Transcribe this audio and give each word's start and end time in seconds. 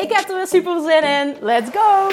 Ik 0.00 0.12
heb 0.12 0.28
er 0.28 0.36
weer 0.36 0.46
super 0.46 0.80
zin 0.80 1.02
in. 1.02 1.36
Let's 1.40 1.70
go! 1.70 2.08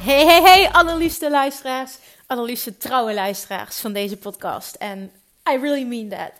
Hey, 0.00 0.24
hey, 0.24 0.42
hey, 0.42 0.68
allerliefste 0.70 1.30
luisteraars, 1.30 1.98
allerliefste 2.26 2.76
trouwe 2.76 3.14
luisteraars 3.14 3.80
van 3.80 3.92
deze 3.92 4.16
podcast. 4.16 4.74
En 4.74 5.12
I 5.50 5.56
really 5.56 5.84
mean 5.84 6.08
that. 6.08 6.32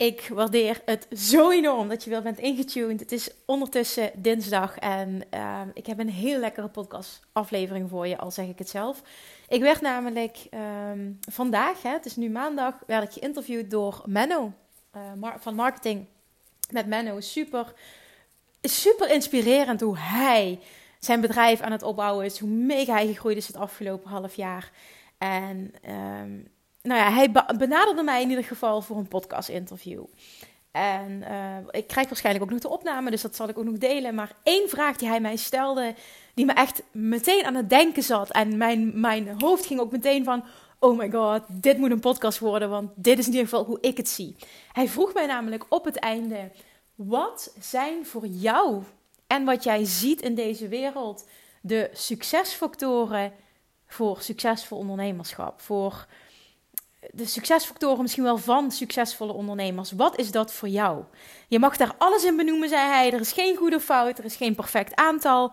Ik 0.00 0.28
waardeer 0.28 0.82
het 0.84 1.06
zo 1.12 1.50
enorm 1.50 1.88
dat 1.88 2.04
je 2.04 2.10
weer 2.10 2.22
bent 2.22 2.38
ingetuned. 2.38 3.00
Het 3.00 3.12
is 3.12 3.30
ondertussen 3.44 4.10
dinsdag 4.14 4.78
en 4.78 5.22
uh, 5.34 5.60
ik 5.74 5.86
heb 5.86 5.98
een 5.98 6.10
hele 6.10 6.38
lekkere 6.38 6.68
podcastaflevering 6.68 7.90
voor 7.90 8.06
je, 8.06 8.18
al 8.18 8.30
zeg 8.30 8.46
ik 8.46 8.58
het 8.58 8.68
zelf. 8.68 9.02
Ik 9.48 9.60
werd 9.60 9.80
namelijk 9.80 10.38
um, 10.90 11.18
vandaag, 11.30 11.82
hè, 11.82 11.90
het 11.90 12.06
is 12.06 12.16
nu 12.16 12.30
maandag, 12.30 12.74
werd 12.86 13.02
ik 13.02 13.12
geïnterviewd 13.12 13.70
door 13.70 14.02
Menno 14.06 14.52
uh, 14.96 15.32
van 15.38 15.54
marketing 15.54 16.06
met 16.70 16.86
Menno. 16.86 17.20
Super, 17.20 17.72
super 18.62 19.10
inspirerend 19.10 19.80
hoe 19.80 19.98
hij 19.98 20.60
zijn 20.98 21.20
bedrijf 21.20 21.60
aan 21.60 21.72
het 21.72 21.82
opbouwen 21.82 22.24
is, 22.24 22.38
hoe 22.38 22.50
mega 22.50 22.92
hij 22.92 23.06
gegroeid 23.06 23.36
is 23.36 23.46
het 23.46 23.56
afgelopen 23.56 24.10
half 24.10 24.34
jaar. 24.34 24.70
En 25.18 25.74
um, 26.22 26.48
nou 26.82 27.00
ja, 27.00 27.12
hij 27.12 27.30
benaderde 27.58 28.02
mij 28.02 28.22
in 28.22 28.28
ieder 28.28 28.44
geval 28.44 28.82
voor 28.82 28.96
een 28.96 29.08
podcast-interview. 29.08 30.04
En 30.70 31.24
uh, 31.30 31.56
ik 31.70 31.86
krijg 31.86 32.08
waarschijnlijk 32.08 32.44
ook 32.44 32.50
nog 32.50 32.60
de 32.60 32.68
opname, 32.68 33.10
dus 33.10 33.22
dat 33.22 33.36
zal 33.36 33.48
ik 33.48 33.58
ook 33.58 33.64
nog 33.64 33.78
delen. 33.78 34.14
Maar 34.14 34.32
één 34.42 34.68
vraag 34.68 34.96
die 34.96 35.08
hij 35.08 35.20
mij 35.20 35.36
stelde, 35.36 35.94
die 36.34 36.44
me 36.44 36.52
echt 36.52 36.82
meteen 36.92 37.44
aan 37.44 37.54
het 37.54 37.68
denken 37.68 38.02
zat. 38.02 38.30
En 38.30 38.56
mijn, 38.56 39.00
mijn 39.00 39.40
hoofd 39.40 39.66
ging 39.66 39.80
ook 39.80 39.92
meteen 39.92 40.24
van: 40.24 40.44
oh 40.78 40.98
my 40.98 41.10
god, 41.10 41.42
dit 41.48 41.78
moet 41.78 41.90
een 41.90 42.00
podcast 42.00 42.38
worden, 42.38 42.70
want 42.70 42.90
dit 42.94 43.18
is 43.18 43.26
in 43.26 43.32
ieder 43.32 43.48
geval 43.48 43.64
hoe 43.64 43.78
ik 43.80 43.96
het 43.96 44.08
zie. 44.08 44.36
Hij 44.72 44.88
vroeg 44.88 45.14
mij 45.14 45.26
namelijk 45.26 45.66
op 45.68 45.84
het 45.84 45.96
einde: 45.96 46.50
wat 46.94 47.54
zijn 47.58 48.06
voor 48.06 48.26
jou 48.26 48.82
en 49.26 49.44
wat 49.44 49.64
jij 49.64 49.84
ziet 49.84 50.22
in 50.22 50.34
deze 50.34 50.68
wereld 50.68 51.26
de 51.60 51.90
succesfactoren 51.92 53.32
voor 53.86 54.20
succesvol 54.20 54.78
ondernemerschap? 54.78 55.60
Voor 55.60 56.06
de 57.12 57.26
succesfactoren 57.26 58.02
misschien 58.02 58.22
wel 58.24 58.38
van 58.38 58.70
succesvolle 58.70 59.32
ondernemers. 59.32 59.92
Wat 59.92 60.18
is 60.18 60.30
dat 60.30 60.52
voor 60.52 60.68
jou? 60.68 61.04
Je 61.48 61.58
mag 61.58 61.76
daar 61.76 61.94
alles 61.98 62.24
in 62.24 62.36
benoemen, 62.36 62.68
zei 62.68 62.88
hij. 62.88 63.12
Er 63.12 63.20
is 63.20 63.32
geen 63.32 63.56
goede 63.56 63.80
fout, 63.80 64.18
er 64.18 64.24
is 64.24 64.36
geen 64.36 64.54
perfect 64.54 64.94
aantal. 64.94 65.52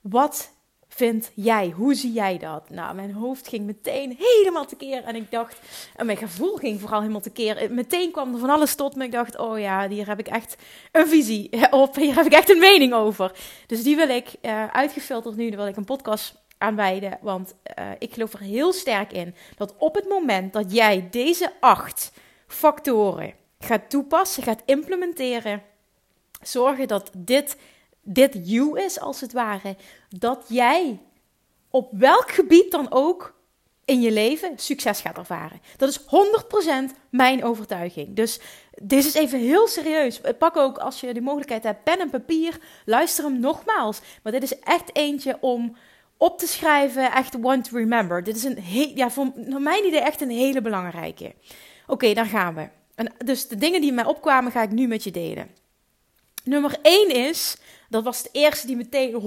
Wat 0.00 0.56
vind 0.88 1.30
jij? 1.34 1.70
Hoe 1.76 1.94
zie 1.94 2.12
jij 2.12 2.38
dat? 2.38 2.70
Nou, 2.70 2.94
mijn 2.94 3.12
hoofd 3.12 3.48
ging 3.48 3.66
meteen 3.66 4.16
helemaal 4.18 4.66
tekeer. 4.66 5.04
En 5.04 5.16
ik 5.16 5.30
dacht, 5.30 5.58
en 5.96 6.06
mijn 6.06 6.18
gevoel 6.18 6.56
ging 6.56 6.80
vooral 6.80 7.00
helemaal 7.00 7.20
tekeer. 7.20 7.66
Meteen 7.70 8.10
kwam 8.10 8.32
er 8.32 8.40
van 8.40 8.50
alles 8.50 8.74
tot 8.74 8.94
me. 8.94 9.04
Ik 9.04 9.12
dacht, 9.12 9.38
oh 9.38 9.58
ja, 9.58 9.88
hier 9.88 10.06
heb 10.06 10.18
ik 10.18 10.28
echt 10.28 10.56
een 10.92 11.08
visie 11.08 11.50
op. 11.70 11.94
Hier 11.94 12.14
heb 12.14 12.26
ik 12.26 12.32
echt 12.32 12.50
een 12.50 12.58
mening 12.58 12.94
over. 12.94 13.32
Dus 13.66 13.82
die 13.82 13.96
wil 13.96 14.08
ik 14.08 14.28
uh, 14.42 14.66
uitgefilterd 14.66 15.36
nu. 15.36 15.48
Dan 15.48 15.58
wil 15.58 15.68
ik 15.68 15.76
een 15.76 15.84
podcast 15.84 16.34
aan 16.58 16.76
wijden. 16.76 17.18
Want 17.20 17.54
uh, 17.78 17.90
ik 17.98 18.12
geloof 18.12 18.32
er 18.32 18.40
heel 18.40 18.72
sterk 18.72 19.12
in 19.12 19.34
dat 19.56 19.74
op 19.76 19.94
het 19.94 20.08
moment 20.08 20.52
dat 20.52 20.72
jij 20.72 21.08
deze 21.10 21.52
acht 21.60 22.12
factoren 22.46 23.34
gaat 23.58 23.90
toepassen, 23.90 24.42
gaat 24.42 24.62
implementeren, 24.64 25.62
zorgen 26.42 26.88
dat 26.88 27.10
dit, 27.16 27.56
dit 28.02 28.38
you 28.42 28.80
is 28.80 29.00
als 29.00 29.20
het 29.20 29.32
ware, 29.32 29.76
dat 30.08 30.44
jij 30.48 31.00
op 31.70 31.88
welk 31.92 32.30
gebied 32.30 32.70
dan 32.70 32.86
ook 32.90 33.36
in 33.84 34.00
je 34.00 34.10
leven 34.10 34.52
succes 34.58 35.00
gaat 35.00 35.16
ervaren. 35.16 35.60
Dat 35.76 35.88
is 35.88 36.00
100% 36.92 36.96
mijn 37.10 37.44
overtuiging. 37.44 38.16
Dus 38.16 38.40
dit 38.82 39.04
is 39.04 39.14
even 39.14 39.38
heel 39.38 39.68
serieus. 39.68 40.20
Pak 40.38 40.56
ook 40.56 40.78
als 40.78 41.00
je 41.00 41.14
de 41.14 41.20
mogelijkheid 41.20 41.62
hebt 41.62 41.84
pen 41.84 42.00
en 42.00 42.10
papier. 42.10 42.58
Luister 42.84 43.24
hem 43.24 43.40
nogmaals. 43.40 44.00
Maar 44.22 44.32
dit 44.32 44.42
is 44.42 44.58
echt 44.58 44.96
eentje 44.96 45.36
om 45.40 45.76
op 46.18 46.38
te 46.38 46.46
schrijven, 46.46 47.12
echt 47.12 47.36
one 47.42 47.60
to 47.60 47.76
remember. 47.76 48.24
Dit 48.24 48.36
is 48.36 48.44
een 48.44 48.58
heel, 48.58 48.90
ja, 48.94 49.10
voor, 49.10 49.32
voor 49.48 49.60
mijn 49.60 49.86
idee 49.86 50.00
echt 50.00 50.20
een 50.20 50.30
hele 50.30 50.60
belangrijke. 50.60 51.24
Oké, 51.24 51.34
okay, 51.86 52.14
daar 52.14 52.26
gaan 52.26 52.54
we. 52.54 52.68
En 52.94 53.12
dus 53.24 53.48
de 53.48 53.56
dingen 53.56 53.80
die 53.80 53.92
mij 53.92 54.04
opkwamen, 54.04 54.52
ga 54.52 54.62
ik 54.62 54.70
nu 54.70 54.86
met 54.86 55.04
je 55.04 55.10
delen. 55.10 55.50
Nummer 56.44 56.78
1 56.82 57.08
is, 57.08 57.56
dat 57.88 58.04
was 58.04 58.22
de 58.22 58.28
eerste 58.32 58.66
die 58.66 58.76
meteen 58.76 59.20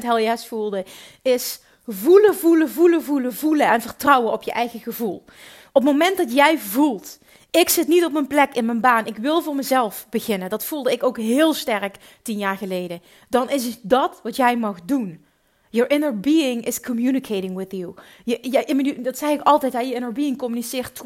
100% 0.00 0.04
hell 0.04 0.22
yes 0.22 0.46
voelde, 0.46 0.84
is 1.22 1.60
voelen, 1.86 2.34
voelen, 2.34 2.70
voelen, 2.70 3.02
voelen, 3.02 3.34
voelen 3.34 3.66
en 3.66 3.80
vertrouwen 3.80 4.32
op 4.32 4.42
je 4.42 4.52
eigen 4.52 4.80
gevoel. 4.80 5.24
Op 5.72 5.82
het 5.82 5.92
moment 5.92 6.16
dat 6.16 6.32
jij 6.32 6.58
voelt, 6.58 7.18
ik 7.50 7.68
zit 7.68 7.88
niet 7.88 8.04
op 8.04 8.12
mijn 8.12 8.26
plek 8.26 8.54
in 8.54 8.64
mijn 8.64 8.80
baan, 8.80 9.06
ik 9.06 9.16
wil 9.16 9.42
voor 9.42 9.54
mezelf 9.54 10.06
beginnen, 10.10 10.48
dat 10.48 10.64
voelde 10.64 10.92
ik 10.92 11.02
ook 11.02 11.16
heel 11.16 11.54
sterk 11.54 11.96
tien 12.22 12.38
jaar 12.38 12.56
geleden, 12.56 13.02
dan 13.28 13.50
is 13.50 13.80
dat 13.82 14.20
wat 14.22 14.36
jij 14.36 14.56
mag 14.56 14.82
doen. 14.84 15.26
Your 15.70 15.90
inner 15.90 16.20
being 16.20 16.64
is 16.64 16.80
communicating 16.80 17.56
with 17.56 17.72
you. 17.72 17.94
Je, 18.24 18.98
dat 19.02 19.18
zeg 19.18 19.30
ik 19.30 19.40
altijd, 19.40 19.72
je 19.72 19.94
inner 19.94 20.12
being 20.12 20.38
communiceert 20.38 21.02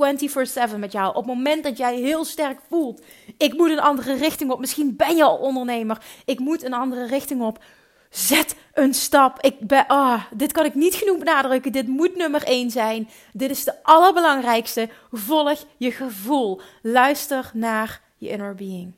24/7 0.72 0.78
met 0.78 0.92
jou. 0.92 1.08
Op 1.08 1.14
het 1.14 1.34
moment 1.34 1.64
dat 1.64 1.76
jij 1.76 1.96
heel 1.96 2.24
sterk 2.24 2.58
voelt, 2.68 3.02
ik 3.38 3.52
moet 3.52 3.70
een 3.70 3.80
andere 3.80 4.14
richting 4.14 4.50
op. 4.50 4.60
Misschien 4.60 4.96
ben 4.96 5.16
je 5.16 5.24
al 5.24 5.36
ondernemer. 5.36 5.98
Ik 6.24 6.38
moet 6.38 6.62
een 6.64 6.74
andere 6.74 7.06
richting 7.06 7.42
op. 7.42 7.64
Zet 8.10 8.54
een 8.74 8.94
stap. 8.94 9.40
Ik 9.40 9.60
ben, 9.60 9.86
ah, 9.86 10.22
dit 10.34 10.52
kan 10.52 10.64
ik 10.64 10.74
niet 10.74 10.94
genoeg 10.94 11.18
benadrukken. 11.18 11.72
Dit 11.72 11.86
moet 11.86 12.16
nummer 12.16 12.42
één 12.42 12.70
zijn. 12.70 13.08
Dit 13.32 13.50
is 13.50 13.64
de 13.64 13.82
allerbelangrijkste. 13.82 14.88
Volg 15.12 15.64
je 15.76 15.90
gevoel. 15.90 16.60
Luister 16.82 17.50
naar 17.54 18.00
je 18.16 18.28
inner 18.28 18.54
being. 18.54 18.92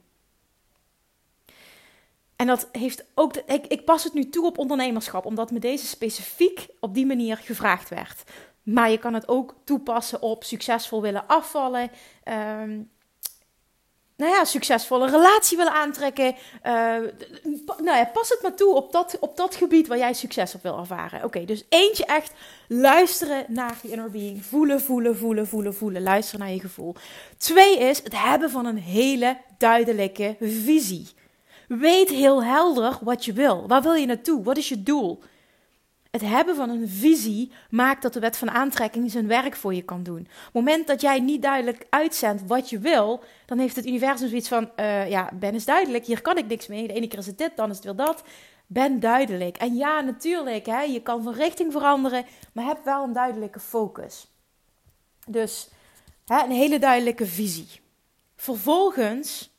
En 2.36 2.46
dat 2.46 2.68
heeft 2.72 3.04
ook. 3.14 3.36
ik, 3.36 3.66
ik 3.66 3.84
pas 3.84 4.04
het 4.04 4.14
nu 4.14 4.28
toe 4.28 4.46
op 4.46 4.58
ondernemerschap, 4.58 5.24
omdat 5.24 5.50
me 5.50 5.58
deze 5.58 5.86
specifiek 5.86 6.66
op 6.80 6.94
die 6.94 7.06
manier 7.06 7.36
gevraagd 7.36 7.88
werd. 7.88 8.22
Maar 8.62 8.90
je 8.90 8.98
kan 8.98 9.14
het 9.14 9.28
ook 9.28 9.54
toepassen 9.64 10.22
op 10.22 10.44
succesvol 10.44 11.02
willen 11.02 11.26
afvallen. 11.26 11.90
Um, 12.60 12.92
nou 14.16 14.32
ja, 14.32 14.44
succesvolle 14.44 15.10
relatie 15.10 15.56
willen 15.56 15.72
aantrekken. 15.72 16.34
Uh, 16.66 16.72
nou 17.66 17.96
ja, 17.96 18.10
pas 18.12 18.28
het 18.28 18.38
maar 18.42 18.54
toe 18.54 18.74
op 18.74 18.92
dat, 18.92 19.16
op 19.20 19.36
dat 19.36 19.54
gebied 19.54 19.86
waar 19.86 19.98
jij 19.98 20.12
succes 20.12 20.54
op 20.54 20.62
wil 20.62 20.78
ervaren. 20.78 21.24
Oké, 21.24 21.44
dus 21.44 21.64
eentje 21.68 22.04
echt 22.04 22.32
luisteren 22.68 23.44
naar 23.48 23.78
je 23.82 23.90
inner 23.90 24.10
being. 24.10 24.44
Voelen, 24.44 24.80
voelen, 24.80 25.16
voelen, 25.16 25.46
voelen, 25.46 25.74
voelen. 25.74 26.02
Luisteren 26.02 26.40
naar 26.40 26.54
je 26.54 26.60
gevoel. 26.60 26.94
Twee 27.38 27.78
is 27.78 28.02
het 28.02 28.18
hebben 28.22 28.50
van 28.50 28.66
een 28.66 28.78
hele 28.78 29.36
duidelijke 29.58 30.36
visie. 30.40 31.08
Weet 31.68 32.08
heel 32.08 32.44
helder 32.44 32.98
wat 33.00 33.24
je 33.24 33.32
wil. 33.32 33.66
Waar 33.66 33.82
wil 33.82 33.94
je 33.94 34.06
naartoe? 34.06 34.42
Wat 34.42 34.56
is 34.56 34.68
je 34.68 34.82
doel? 34.82 35.22
Het 36.14 36.22
hebben 36.22 36.56
van 36.56 36.70
een 36.70 36.88
visie 36.88 37.52
maakt 37.70 38.02
dat 38.02 38.12
de 38.12 38.20
wet 38.20 38.36
van 38.36 38.50
aantrekking 38.50 39.10
zijn 39.10 39.26
werk 39.26 39.56
voor 39.56 39.74
je 39.74 39.82
kan 39.82 40.02
doen. 40.02 40.20
Op 40.20 40.26
het 40.26 40.52
moment 40.52 40.86
dat 40.86 41.00
jij 41.00 41.20
niet 41.20 41.42
duidelijk 41.42 41.86
uitzendt 41.90 42.46
wat 42.46 42.70
je 42.70 42.78
wil, 42.78 43.22
dan 43.46 43.58
heeft 43.58 43.76
het 43.76 43.86
universum 43.86 44.28
zoiets 44.28 44.48
van: 44.48 44.70
uh, 44.76 45.10
ja, 45.10 45.30
ben 45.34 45.52
eens 45.52 45.64
duidelijk, 45.64 46.04
hier 46.04 46.22
kan 46.22 46.38
ik 46.38 46.46
niks 46.46 46.66
mee. 46.66 46.86
De 46.86 46.92
ene 46.92 47.06
keer 47.06 47.18
is 47.18 47.26
het 47.26 47.38
dit, 47.38 47.56
dan 47.56 47.70
is 47.70 47.76
het 47.76 47.84
weer 47.84 47.96
dat. 47.96 48.22
Ben 48.66 49.00
duidelijk. 49.00 49.56
En 49.56 49.74
ja, 49.74 50.00
natuurlijk, 50.00 50.66
hè, 50.66 50.80
je 50.80 51.02
kan 51.02 51.22
van 51.22 51.32
richting 51.32 51.72
veranderen, 51.72 52.24
maar 52.52 52.64
heb 52.64 52.84
wel 52.84 53.04
een 53.04 53.12
duidelijke 53.12 53.60
focus. 53.60 54.26
Dus 55.26 55.68
hè, 56.26 56.44
een 56.44 56.50
hele 56.50 56.78
duidelijke 56.78 57.26
visie. 57.26 57.80
Vervolgens 58.36 59.53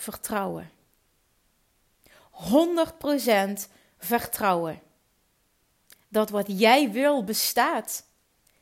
vertrouwen. 0.00 0.70
100% 2.32 3.68
vertrouwen. 3.98 4.80
Dat 6.08 6.30
wat 6.30 6.58
jij 6.58 6.90
wil 6.90 7.24
bestaat 7.24 8.04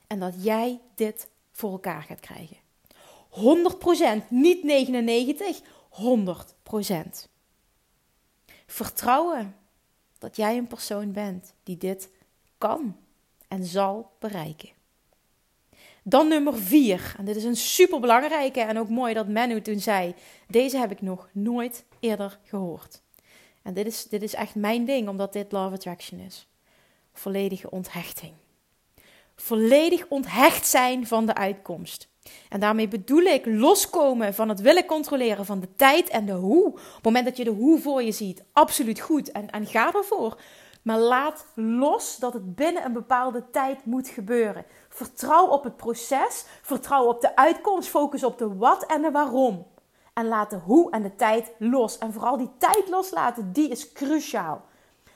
en 0.06 0.18
dat 0.18 0.44
jij 0.44 0.80
dit 0.94 1.28
voor 1.52 1.70
elkaar 1.70 2.02
gaat 2.02 2.20
krijgen. 2.20 2.56
100%, 4.22 4.28
niet 4.28 4.64
99, 4.64 5.60
100%. 5.60 5.64
Vertrouwen 8.66 9.56
dat 10.18 10.36
jij 10.36 10.56
een 10.56 10.66
persoon 10.66 11.12
bent 11.12 11.52
die 11.62 11.76
dit 11.76 12.10
kan 12.58 12.96
en 13.48 13.64
zal 13.64 14.10
bereiken. 14.18 14.77
Dan 16.02 16.28
nummer 16.28 16.56
vier. 16.58 17.14
En 17.18 17.24
dit 17.24 17.36
is 17.36 17.44
een 17.44 17.56
super 17.56 18.00
belangrijke 18.00 18.60
en 18.60 18.78
ook 18.78 18.88
mooi 18.88 19.14
dat 19.14 19.28
Manu 19.28 19.62
toen 19.62 19.80
zei: 19.80 20.14
Deze 20.48 20.78
heb 20.78 20.90
ik 20.90 21.00
nog 21.00 21.28
nooit 21.32 21.84
eerder 22.00 22.38
gehoord. 22.44 23.02
En 23.62 23.74
dit 23.74 23.86
is, 23.86 24.04
dit 24.04 24.22
is 24.22 24.34
echt 24.34 24.54
mijn 24.54 24.84
ding, 24.84 25.08
omdat 25.08 25.32
dit 25.32 25.52
Love 25.52 25.74
Attraction 25.74 26.20
is. 26.20 26.48
Volledige 27.12 27.70
onthechting. 27.70 28.32
Volledig 29.36 30.06
onthecht 30.08 30.66
zijn 30.66 31.06
van 31.06 31.26
de 31.26 31.34
uitkomst. 31.34 32.08
En 32.48 32.60
daarmee 32.60 32.88
bedoel 32.88 33.22
ik 33.22 33.46
loskomen 33.46 34.34
van 34.34 34.48
het 34.48 34.60
willen 34.60 34.84
controleren 34.84 35.44
van 35.44 35.60
de 35.60 35.74
tijd 35.76 36.08
en 36.08 36.26
de 36.26 36.32
hoe. 36.32 36.66
Op 36.66 36.94
het 36.94 37.04
moment 37.04 37.24
dat 37.24 37.36
je 37.36 37.44
de 37.44 37.50
hoe 37.50 37.80
voor 37.80 38.02
je 38.02 38.12
ziet, 38.12 38.44
absoluut 38.52 39.00
goed 39.00 39.32
en, 39.32 39.50
en 39.50 39.66
ga 39.66 39.92
ervoor. 39.94 40.40
Maar 40.82 40.98
laat 40.98 41.46
los 41.54 42.16
dat 42.16 42.32
het 42.32 42.54
binnen 42.54 42.84
een 42.84 42.92
bepaalde 42.92 43.50
tijd 43.50 43.84
moet 43.84 44.08
gebeuren. 44.08 44.64
Vertrouw 44.88 45.46
op 45.46 45.64
het 45.64 45.76
proces, 45.76 46.44
vertrouw 46.62 47.04
op 47.04 47.20
de 47.20 47.36
uitkomst, 47.36 47.88
focus 47.88 48.24
op 48.24 48.38
de 48.38 48.56
wat 48.56 48.86
en 48.86 49.02
de 49.02 49.10
waarom. 49.10 49.66
En 50.14 50.28
laat 50.28 50.50
de 50.50 50.56
hoe 50.56 50.90
en 50.90 51.02
de 51.02 51.16
tijd 51.16 51.52
los. 51.58 51.98
En 51.98 52.12
vooral 52.12 52.36
die 52.36 52.50
tijd 52.58 52.88
loslaten, 52.88 53.52
die 53.52 53.68
is 53.68 53.92
cruciaal. 53.92 54.64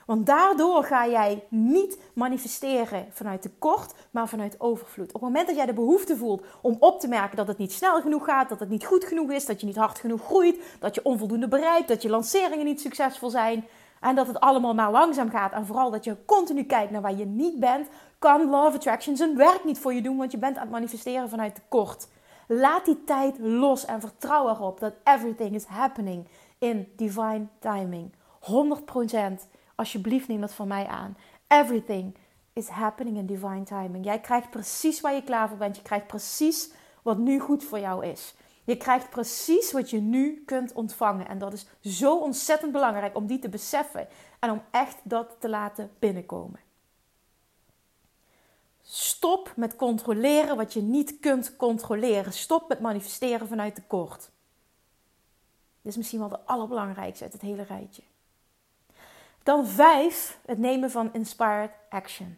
Want 0.05 0.25
daardoor 0.25 0.83
ga 0.83 1.07
jij 1.07 1.43
niet 1.49 1.99
manifesteren 2.13 3.07
vanuit 3.11 3.41
tekort, 3.41 3.93
maar 4.11 4.27
vanuit 4.27 4.59
overvloed. 4.59 5.07
Op 5.07 5.13
het 5.13 5.21
moment 5.21 5.47
dat 5.47 5.55
jij 5.55 5.65
de 5.65 5.73
behoefte 5.73 6.17
voelt 6.17 6.45
om 6.61 6.75
op 6.79 6.99
te 6.99 7.07
merken 7.07 7.37
dat 7.37 7.47
het 7.47 7.57
niet 7.57 7.73
snel 7.73 8.01
genoeg 8.01 8.25
gaat, 8.25 8.49
dat 8.49 8.59
het 8.59 8.69
niet 8.69 8.85
goed 8.85 9.05
genoeg 9.05 9.31
is, 9.31 9.45
dat 9.45 9.59
je 9.59 9.65
niet 9.65 9.75
hard 9.75 9.99
genoeg 9.99 10.23
groeit, 10.25 10.59
dat 10.79 10.95
je 10.95 11.03
onvoldoende 11.05 11.47
bereikt, 11.47 11.87
dat 11.87 12.01
je 12.01 12.09
lanceringen 12.09 12.65
niet 12.65 12.81
succesvol 12.81 13.29
zijn 13.29 13.65
en 14.03 14.15
dat 14.15 14.27
het 14.27 14.39
allemaal 14.39 14.73
maar 14.73 14.91
langzaam 14.91 15.29
gaat 15.29 15.51
en 15.51 15.65
vooral 15.65 15.91
dat 15.91 16.03
je 16.03 16.25
continu 16.25 16.63
kijkt 16.63 16.91
naar 16.91 17.01
waar 17.01 17.15
je 17.15 17.25
niet 17.25 17.59
bent, 17.59 17.87
kan 18.19 18.49
Love 18.49 18.75
Attraction 18.75 19.15
zijn 19.15 19.37
werk 19.37 19.63
niet 19.63 19.79
voor 19.79 19.93
je 19.93 20.01
doen, 20.01 20.17
want 20.17 20.31
je 20.31 20.37
bent 20.37 20.55
aan 20.55 20.61
het 20.61 20.71
manifesteren 20.71 21.29
vanuit 21.29 21.55
tekort. 21.55 22.07
Laat 22.47 22.85
die 22.85 23.03
tijd 23.03 23.35
los 23.39 23.85
en 23.85 24.01
vertrouw 24.01 24.49
erop 24.49 24.79
dat 24.79 24.93
everything 25.03 25.55
is 25.55 25.65
happening 25.65 26.27
in 26.57 26.87
divine 26.95 27.47
timing. 27.59 28.11
100% 29.41 29.51
Alsjeblieft 29.75 30.27
neem 30.27 30.41
dat 30.41 30.53
van 30.53 30.67
mij 30.67 30.87
aan. 30.87 31.17
Everything 31.47 32.15
is 32.53 32.67
happening 32.67 33.17
in 33.17 33.25
divine 33.25 33.63
timing. 33.63 34.05
Jij 34.05 34.19
krijgt 34.19 34.49
precies 34.49 35.01
waar 35.01 35.13
je 35.13 35.23
klaar 35.23 35.49
voor 35.49 35.57
bent. 35.57 35.75
Je 35.75 35.81
krijgt 35.81 36.07
precies 36.07 36.71
wat 37.01 37.17
nu 37.17 37.39
goed 37.39 37.63
voor 37.63 37.79
jou 37.79 38.05
is. 38.05 38.35
Je 38.63 38.77
krijgt 38.77 39.09
precies 39.09 39.71
wat 39.71 39.89
je 39.89 39.99
nu 39.99 40.43
kunt 40.45 40.73
ontvangen. 40.73 41.27
En 41.27 41.37
dat 41.37 41.53
is 41.53 41.65
zo 41.81 42.17
ontzettend 42.19 42.71
belangrijk 42.71 43.15
om 43.15 43.27
die 43.27 43.39
te 43.39 43.49
beseffen 43.49 44.07
en 44.39 44.51
om 44.51 44.61
echt 44.71 44.97
dat 45.03 45.35
te 45.39 45.49
laten 45.49 45.91
binnenkomen. 45.99 46.59
Stop 48.81 49.53
met 49.55 49.75
controleren 49.75 50.55
wat 50.57 50.73
je 50.73 50.81
niet 50.81 51.19
kunt 51.19 51.55
controleren. 51.55 52.33
Stop 52.33 52.67
met 52.67 52.79
manifesteren 52.79 53.47
vanuit 53.47 53.75
tekort. 53.75 54.31
Dit 55.81 55.91
is 55.91 55.97
misschien 55.97 56.19
wel 56.19 56.29
de 56.29 56.45
allerbelangrijkste 56.45 57.23
uit 57.23 57.33
het 57.33 57.41
hele 57.41 57.63
rijtje. 57.63 58.01
Dan 59.43 59.67
vijf, 59.67 60.39
het 60.45 60.57
nemen 60.57 60.91
van 60.91 61.13
inspired 61.13 61.71
action. 61.89 62.37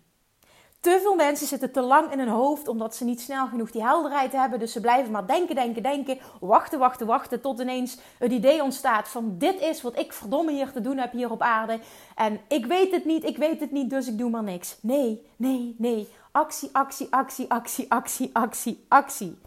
Te 0.85 0.99
veel 1.01 1.15
mensen 1.15 1.47
zitten 1.47 1.71
te 1.71 1.81
lang 1.81 2.11
in 2.11 2.19
hun 2.19 2.27
hoofd 2.27 2.67
omdat 2.67 2.95
ze 2.95 3.03
niet 3.03 3.21
snel 3.21 3.47
genoeg 3.47 3.71
die 3.71 3.83
helderheid 3.83 4.31
hebben. 4.31 4.59
Dus 4.59 4.71
ze 4.71 4.79
blijven 4.79 5.11
maar 5.11 5.27
denken, 5.27 5.55
denken, 5.55 5.83
denken. 5.83 6.17
Wachten, 6.39 6.79
wachten, 6.79 7.07
wachten. 7.07 7.41
Tot 7.41 7.59
ineens 7.59 7.97
het 8.17 8.31
idee 8.31 8.63
ontstaat 8.63 9.07
van 9.07 9.35
dit 9.37 9.61
is 9.61 9.81
wat 9.81 9.99
ik 9.99 10.13
verdomme 10.13 10.51
hier 10.51 10.71
te 10.71 10.81
doen 10.81 10.97
heb 10.97 11.11
hier 11.11 11.31
op 11.31 11.41
aarde. 11.41 11.79
En 12.15 12.39
ik 12.47 12.65
weet 12.65 12.91
het 12.91 13.05
niet, 13.05 13.23
ik 13.23 13.37
weet 13.37 13.59
het 13.59 13.71
niet, 13.71 13.89
dus 13.89 14.07
ik 14.07 14.17
doe 14.17 14.29
maar 14.29 14.43
niks. 14.43 14.77
Nee, 14.81 15.27
nee, 15.35 15.75
nee. 15.77 16.07
Actie, 16.31 16.69
actie, 16.71 17.07
actie, 17.09 17.51
actie, 17.51 17.93
actie, 17.93 18.29
actie, 18.33 18.85
actie. 18.87 19.37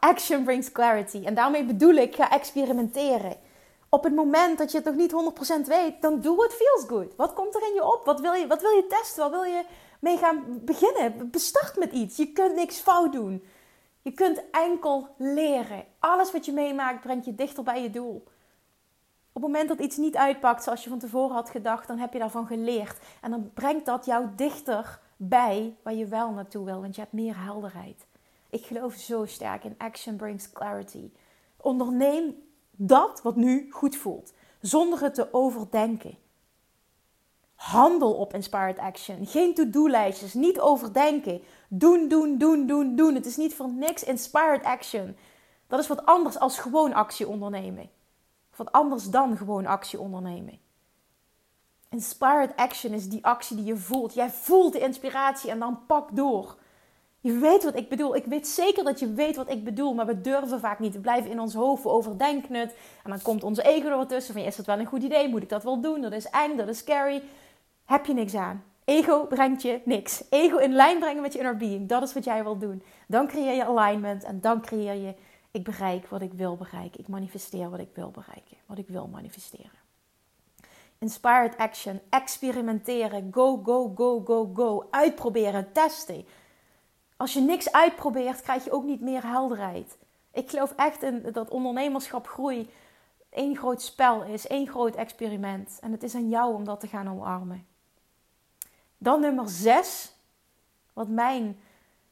Action 0.00 0.44
brings 0.44 0.72
clarity. 0.72 1.22
En 1.24 1.34
daarmee 1.34 1.64
bedoel 1.64 1.94
ik, 1.94 2.14
ga 2.14 2.30
experimenteren 2.30 3.36
op 3.94 4.04
het 4.04 4.14
moment 4.14 4.58
dat 4.58 4.70
je 4.70 4.76
het 4.76 4.86
nog 4.86 4.94
niet 4.94 5.12
100% 5.64 5.66
weet, 5.66 6.02
dan 6.02 6.20
doe 6.20 6.42
het 6.42 6.54
feels 6.54 6.84
good. 6.86 7.16
Wat 7.16 7.32
komt 7.32 7.54
er 7.54 7.66
in 7.68 7.74
je 7.74 7.84
op? 7.92 8.04
Wat 8.04 8.20
wil 8.20 8.32
je, 8.32 8.46
wat 8.46 8.60
wil 8.60 8.70
je 8.70 8.86
testen? 8.86 9.22
Wat 9.22 9.30
wil 9.30 9.42
je 9.42 9.64
mee 10.00 10.16
gaan 10.16 10.60
beginnen? 10.64 11.30
Bestart 11.30 11.76
met 11.76 11.92
iets. 11.92 12.16
Je 12.16 12.32
kunt 12.32 12.54
niks 12.54 12.78
fout 12.78 13.12
doen. 13.12 13.44
Je 14.02 14.12
kunt 14.12 14.42
enkel 14.50 15.08
leren. 15.18 15.84
Alles 15.98 16.32
wat 16.32 16.44
je 16.44 16.52
meemaakt 16.52 17.00
brengt 17.00 17.24
je 17.24 17.34
dichter 17.34 17.62
bij 17.62 17.82
je 17.82 17.90
doel. 17.90 18.24
Op 19.32 19.42
het 19.42 19.52
moment 19.52 19.68
dat 19.68 19.78
iets 19.78 19.96
niet 19.96 20.16
uitpakt 20.16 20.62
zoals 20.62 20.82
je 20.82 20.90
van 20.90 20.98
tevoren 20.98 21.34
had 21.34 21.50
gedacht, 21.50 21.86
dan 21.86 21.98
heb 21.98 22.12
je 22.12 22.18
daarvan 22.18 22.46
geleerd. 22.46 22.98
En 23.20 23.30
dan 23.30 23.50
brengt 23.54 23.86
dat 23.86 24.04
jou 24.04 24.26
dichter 24.36 25.00
bij 25.16 25.76
waar 25.82 25.94
je 25.94 26.06
wel 26.06 26.30
naartoe 26.30 26.64
wil, 26.64 26.80
want 26.80 26.94
je 26.94 27.00
hebt 27.00 27.12
meer 27.12 27.44
helderheid. 27.44 28.06
Ik 28.50 28.66
geloof 28.66 28.94
zo 28.94 29.24
sterk 29.24 29.64
in 29.64 29.74
action 29.78 30.16
brings 30.16 30.52
clarity. 30.52 31.10
Onderneem 31.56 32.42
dat 32.76 33.22
wat 33.22 33.36
nu 33.36 33.66
goed 33.70 33.96
voelt, 33.96 34.32
zonder 34.60 35.00
het 35.00 35.14
te 35.14 35.28
overdenken. 35.32 36.16
Handel 37.54 38.12
op 38.12 38.34
inspired 38.34 38.78
action. 38.78 39.26
Geen 39.26 39.54
to-do-lijstjes, 39.54 40.34
niet 40.34 40.60
overdenken. 40.60 41.42
Doen, 41.68 42.08
doen, 42.08 42.38
doen, 42.38 42.66
doen, 42.66 42.96
doen. 42.96 43.14
Het 43.14 43.26
is 43.26 43.36
niet 43.36 43.54
voor 43.54 43.68
niks 43.68 44.04
inspired 44.04 44.64
action. 44.64 45.16
Dat 45.66 45.80
is 45.80 45.86
wat 45.86 46.06
anders 46.06 46.38
als 46.38 46.58
gewoon 46.58 46.92
actie 46.92 47.28
ondernemen. 47.28 47.90
wat 48.56 48.72
anders 48.72 49.10
dan 49.10 49.36
gewoon 49.36 49.66
actie 49.66 50.00
ondernemen. 50.00 50.58
Inspired 51.88 52.56
action 52.56 52.92
is 52.92 53.08
die 53.08 53.24
actie 53.24 53.56
die 53.56 53.64
je 53.64 53.76
voelt. 53.76 54.14
Jij 54.14 54.30
voelt 54.30 54.72
de 54.72 54.78
inspiratie 54.78 55.50
en 55.50 55.58
dan 55.58 55.86
pak 55.86 56.16
door. 56.16 56.56
Je 57.24 57.38
weet 57.38 57.64
wat 57.64 57.76
ik 57.76 57.88
bedoel. 57.88 58.16
Ik 58.16 58.24
weet 58.24 58.48
zeker 58.48 58.84
dat 58.84 59.00
je 59.00 59.12
weet 59.12 59.36
wat 59.36 59.50
ik 59.50 59.64
bedoel, 59.64 59.94
maar 59.94 60.06
we 60.06 60.20
durven 60.20 60.60
vaak 60.60 60.78
niet. 60.78 60.92
We 60.94 61.00
blijven 61.00 61.30
in 61.30 61.40
ons 61.40 61.54
hoofd, 61.54 61.86
overdenken 61.86 62.54
het. 62.54 62.74
En 63.04 63.10
dan 63.10 63.22
komt 63.22 63.42
onze 63.42 63.62
ego 63.62 63.88
er 63.88 63.96
wat 63.96 64.08
tussen 64.08 64.34
van, 64.34 64.42
is 64.42 64.56
dat 64.56 64.66
wel 64.66 64.78
een 64.78 64.86
goed 64.86 65.02
idee? 65.02 65.28
Moet 65.28 65.42
ik 65.42 65.48
dat 65.48 65.62
wel 65.62 65.80
doen? 65.80 66.00
Dat 66.00 66.12
is 66.12 66.30
eng, 66.30 66.56
dat 66.56 66.68
is 66.68 66.78
scary. 66.78 67.22
Heb 67.84 68.06
je 68.06 68.14
niks 68.14 68.34
aan. 68.34 68.64
Ego 68.84 69.26
brengt 69.26 69.62
je 69.62 69.80
niks. 69.84 70.24
Ego 70.30 70.56
in 70.56 70.72
lijn 70.72 70.98
brengen 70.98 71.22
met 71.22 71.32
je 71.32 71.38
inner 71.38 71.56
being. 71.56 71.88
Dat 71.88 72.02
is 72.02 72.12
wat 72.12 72.24
jij 72.24 72.42
wil 72.42 72.58
doen. 72.58 72.82
Dan 73.06 73.26
creëer 73.26 73.54
je 73.54 73.64
alignment 73.64 74.24
en 74.24 74.40
dan 74.40 74.60
creëer 74.60 74.94
je, 74.94 75.14
ik 75.50 75.64
bereik 75.64 76.06
wat 76.06 76.22
ik 76.22 76.32
wil 76.32 76.56
bereiken. 76.56 77.00
Ik 77.00 77.08
manifesteer 77.08 77.70
wat 77.70 77.80
ik 77.80 77.90
wil 77.94 78.10
bereiken. 78.10 78.56
Wat 78.66 78.78
ik 78.78 78.88
wil 78.88 79.08
manifesteren. 79.12 79.82
Inspired 80.98 81.56
action, 81.56 82.00
experimenteren, 82.10 83.28
go, 83.30 83.60
go, 83.64 83.92
go, 83.94 84.22
go, 84.24 84.50
go. 84.54 84.86
Uitproberen, 84.90 85.72
testen 85.72 86.24
als 87.16 87.32
je 87.32 87.40
niks 87.40 87.72
uitprobeert, 87.72 88.42
krijg 88.42 88.64
je 88.64 88.72
ook 88.72 88.84
niet 88.84 89.00
meer 89.00 89.26
helderheid. 89.26 89.96
Ik 90.32 90.50
geloof 90.50 90.72
echt 90.76 91.02
in 91.02 91.28
dat 91.32 91.50
ondernemerschap 91.50 92.26
groei 92.26 92.70
één 93.30 93.56
groot 93.56 93.82
spel 93.82 94.22
is, 94.22 94.46
één 94.46 94.68
groot 94.68 94.94
experiment. 94.94 95.78
En 95.80 95.92
het 95.92 96.02
is 96.02 96.14
aan 96.14 96.28
jou 96.28 96.54
om 96.54 96.64
dat 96.64 96.80
te 96.80 96.88
gaan 96.88 97.08
omarmen. 97.08 97.66
Dan 98.98 99.20
nummer 99.20 99.48
zes, 99.48 100.12
wat 100.92 101.08
mijn 101.08 101.60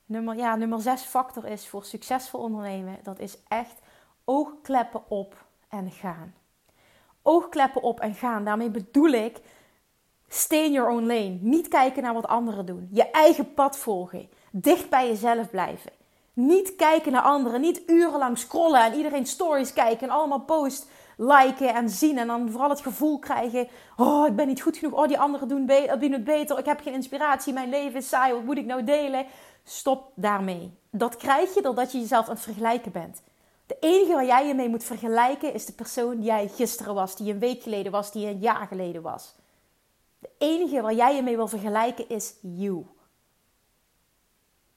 nummer, 0.06 0.36
ja, 0.36 0.56
nummer 0.56 0.80
zes 0.80 1.02
factor 1.02 1.46
is 1.46 1.68
voor 1.68 1.84
succesvol 1.84 2.40
ondernemen. 2.40 2.98
Dat 3.02 3.18
is 3.18 3.38
echt 3.48 3.80
oogkleppen 4.24 5.10
op 5.10 5.44
en 5.68 5.90
gaan. 5.90 6.34
Oogkleppen 7.22 7.82
op 7.82 8.00
en 8.00 8.14
gaan. 8.14 8.44
Daarmee 8.44 8.70
bedoel 8.70 9.10
ik, 9.10 9.40
stay 10.28 10.64
in 10.64 10.72
your 10.72 10.90
own 10.90 11.06
lane. 11.06 11.38
Niet 11.40 11.68
kijken 11.68 12.02
naar 12.02 12.14
wat 12.14 12.26
anderen 12.26 12.66
doen. 12.66 12.88
Je 12.90 13.10
eigen 13.10 13.54
pad 13.54 13.78
volgen 13.78 14.28
dicht 14.52 14.88
bij 14.88 15.08
jezelf 15.08 15.50
blijven. 15.50 15.90
Niet 16.32 16.76
kijken 16.76 17.12
naar 17.12 17.22
anderen, 17.22 17.60
niet 17.60 17.82
urenlang 17.86 18.38
scrollen 18.38 18.84
en 18.84 18.94
iedereen 18.94 19.26
stories 19.26 19.72
kijken 19.72 20.08
en 20.08 20.14
allemaal 20.14 20.40
post 20.40 20.86
liken 21.16 21.74
en 21.74 21.88
zien. 21.88 22.18
En 22.18 22.26
dan 22.26 22.50
vooral 22.50 22.70
het 22.70 22.80
gevoel 22.80 23.18
krijgen: 23.18 23.68
oh, 23.96 24.26
ik 24.26 24.36
ben 24.36 24.46
niet 24.46 24.62
goed 24.62 24.76
genoeg. 24.76 24.94
Oh, 24.94 25.08
die 25.08 25.18
anderen 25.18 25.48
doen, 25.48 25.66
doen 25.98 26.12
het 26.12 26.24
beter. 26.24 26.58
Ik 26.58 26.64
heb 26.64 26.80
geen 26.80 26.94
inspiratie. 26.94 27.52
Mijn 27.52 27.68
leven 27.68 27.98
is 27.98 28.08
saai. 28.08 28.32
Wat 28.32 28.44
moet 28.44 28.58
ik 28.58 28.66
nou 28.66 28.84
delen? 28.84 29.26
Stop 29.64 30.12
daarmee. 30.14 30.70
Dat 30.90 31.16
krijg 31.16 31.54
je 31.54 31.62
doordat 31.62 31.92
je 31.92 31.98
jezelf 31.98 32.28
aan 32.28 32.34
het 32.34 32.42
vergelijken 32.42 32.92
bent. 32.92 33.22
De 33.66 33.76
enige 33.80 34.12
waar 34.12 34.26
jij 34.26 34.46
je 34.46 34.54
mee 34.54 34.68
moet 34.68 34.84
vergelijken 34.84 35.54
is 35.54 35.66
de 35.66 35.72
persoon 35.72 36.16
die 36.16 36.24
jij 36.24 36.48
gisteren 36.48 36.94
was, 36.94 37.16
die 37.16 37.32
een 37.32 37.38
week 37.38 37.62
geleden 37.62 37.92
was, 37.92 38.12
die 38.12 38.26
een 38.26 38.38
jaar 38.38 38.66
geleden 38.66 39.02
was. 39.02 39.34
De 40.18 40.30
enige 40.38 40.80
waar 40.80 40.94
jij 40.94 41.14
je 41.14 41.22
mee 41.22 41.36
wil 41.36 41.48
vergelijken 41.48 42.08
is 42.08 42.34
you. 42.40 42.86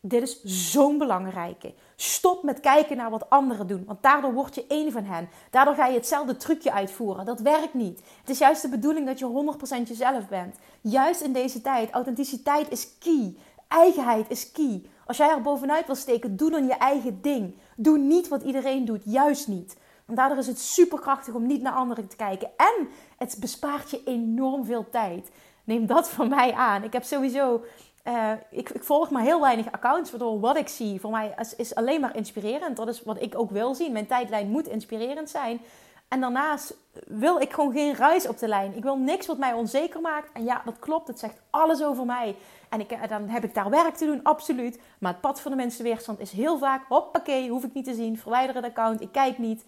Dit 0.08 0.22
is 0.22 0.44
zo'n 0.44 0.98
belangrijke. 0.98 1.74
Stop 1.96 2.44
met 2.44 2.60
kijken 2.60 2.98
naar 2.98 3.10
wat 3.10 3.30
anderen 3.30 3.68
doen, 3.68 3.84
want 3.86 4.02
daardoor 4.02 4.34
word 4.34 4.56
je 4.56 4.66
één 4.68 4.92
van 4.92 5.04
hen. 5.04 5.30
Daardoor 5.50 5.76
ga 5.76 5.86
je 5.86 5.98
hetzelfde 5.98 6.38
trucje 6.38 6.72
uitvoeren. 6.72 7.26
Dat 7.26 7.40
werkt 7.40 7.74
niet. 7.74 8.02
Het 8.20 8.30
is 8.30 8.38
juist 8.38 8.62
de 8.62 8.70
bedoeling 8.70 9.06
dat 9.06 9.20
je 9.20 9.56
100% 9.86 9.88
jezelf 9.88 10.28
bent. 10.28 10.58
Juist 10.82 11.22
in 11.22 11.34
deze 11.34 11.62
tijd. 11.62 11.92
Authenticiteit 11.92 12.72
is 12.72 12.98
key. 12.98 13.36
Eigenheid 13.68 14.30
is 14.30 14.52
key. 14.52 14.82
Als 15.06 15.18
jij 15.18 15.30
er 15.30 15.42
bovenuit 15.42 15.86
wil 15.86 15.96
steken, 15.96 16.38
doe 16.38 16.52
dan 16.52 16.66
je 16.66 16.76
eigen 16.76 17.22
ding. 17.22 17.56
Doe 17.76 17.98
niet 17.98 18.28
wat 18.28 18.44
iedereen 18.44 18.86
doet. 18.86 19.02
Juist 19.06 19.48
niet. 19.48 19.78
En 20.06 20.16
daardoor 20.16 20.38
is 20.38 20.48
het 20.48 20.60
superkrachtig 20.60 21.34
om 21.34 21.46
niet 21.46 21.62
naar 21.62 21.74
anderen 21.74 22.08
te 22.08 22.16
kijken. 22.16 22.50
En 22.58 22.88
het 23.18 23.38
bespaart 23.40 23.92
je 23.92 24.04
enorm 24.04 24.66
veel 24.66 24.90
tijd. 24.90 25.30
Neem 25.64 25.86
dat 25.86 26.10
van 26.10 26.30
mij 26.30 26.54
aan. 26.54 26.84
Ik 26.84 26.94
heb 26.94 27.04
sowieso. 27.04 27.64
Uh, 28.08 28.32
ik, 28.50 28.70
ik, 28.70 28.84
volg 28.84 29.10
maar 29.10 29.24
heel 29.24 29.42
weinig 29.42 29.72
accounts, 29.72 30.12
waardoor 30.12 30.40
wat 30.40 30.58
ik 30.58 30.68
zie 30.68 31.00
voor 31.00 31.12
mij 31.12 31.36
is, 31.58 31.76
alleen 31.76 32.02
maar 32.02 32.16
inspirerend. 32.16 32.78
Dat 32.78 32.88
is 32.88 33.04
wat 33.04 33.22
ik 33.22 33.40
ook 33.40 33.50
wil 33.50 33.76
zien. 33.76 33.92
Mijn 33.92 34.08
tijdlijn 34.08 34.50
moet 34.50 34.68
inspirerend 34.68 35.30
zijn. 35.30 35.62
En 36.08 36.20
daarnaast 36.20 36.78
wil 37.06 37.40
ik 37.40 37.54
gewoon 37.54 37.72
geen 37.72 37.96
ruis 37.96 38.28
op 38.28 38.38
de 38.38 38.48
lijn. 38.48 38.76
Ik 38.76 38.84
wil 38.84 38.98
niks 38.98 39.26
wat 39.26 39.38
mij 39.38 39.54
onzeker 39.54 40.02
maakt. 40.02 40.30
En 40.34 40.44
ja, 40.44 40.62
dat 40.66 40.80
klopt. 40.80 41.08
Het 41.08 41.20
zegt 41.20 41.42
alles 41.50 41.84
over 41.84 42.06
mij. 42.06 42.36
En 42.70 42.80
ik, 42.80 42.92
eh, 42.92 43.10
dan 43.10 43.28
heb 43.30 43.44
ik 43.44 43.54
daar 43.54 43.70
werk 43.70 43.96
te 43.96 44.06
doen, 44.06 44.24
absoluut. 44.24 44.80
Maar 45.00 45.12
het 45.12 45.22
pad 45.22 45.42
van 45.42 45.52
de 45.52 45.58
mensen 45.58 45.84
weerstand 45.84 46.20
is 46.20 46.32
heel 46.32 46.58
vaak... 46.58 46.86
hoppakee, 46.88 47.50
hoef 47.50 47.64
ik 47.64 47.74
niet 47.74 47.86
te 47.86 47.94
zien. 47.94 48.18
Verwijder 48.18 48.56
het 48.56 48.66
account, 48.66 49.02
ik 49.02 49.12
kijk 49.12 49.38
niet. 49.38 49.66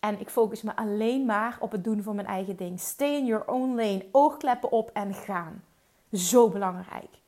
En 0.00 0.20
ik 0.20 0.30
focus 0.30 0.62
me 0.62 0.76
alleen 0.76 1.24
maar 1.24 1.56
op 1.60 1.72
het 1.72 1.84
doen 1.84 2.02
van 2.02 2.14
mijn 2.14 2.26
eigen 2.26 2.56
ding. 2.56 2.80
Stay 2.80 3.16
in 3.16 3.26
your 3.26 3.48
own 3.48 3.74
lane. 3.74 4.06
Oogkleppen 4.12 4.72
op 4.72 4.90
en 4.92 5.14
gaan. 5.14 5.64
Zo 6.12 6.48
belangrijk. 6.48 7.21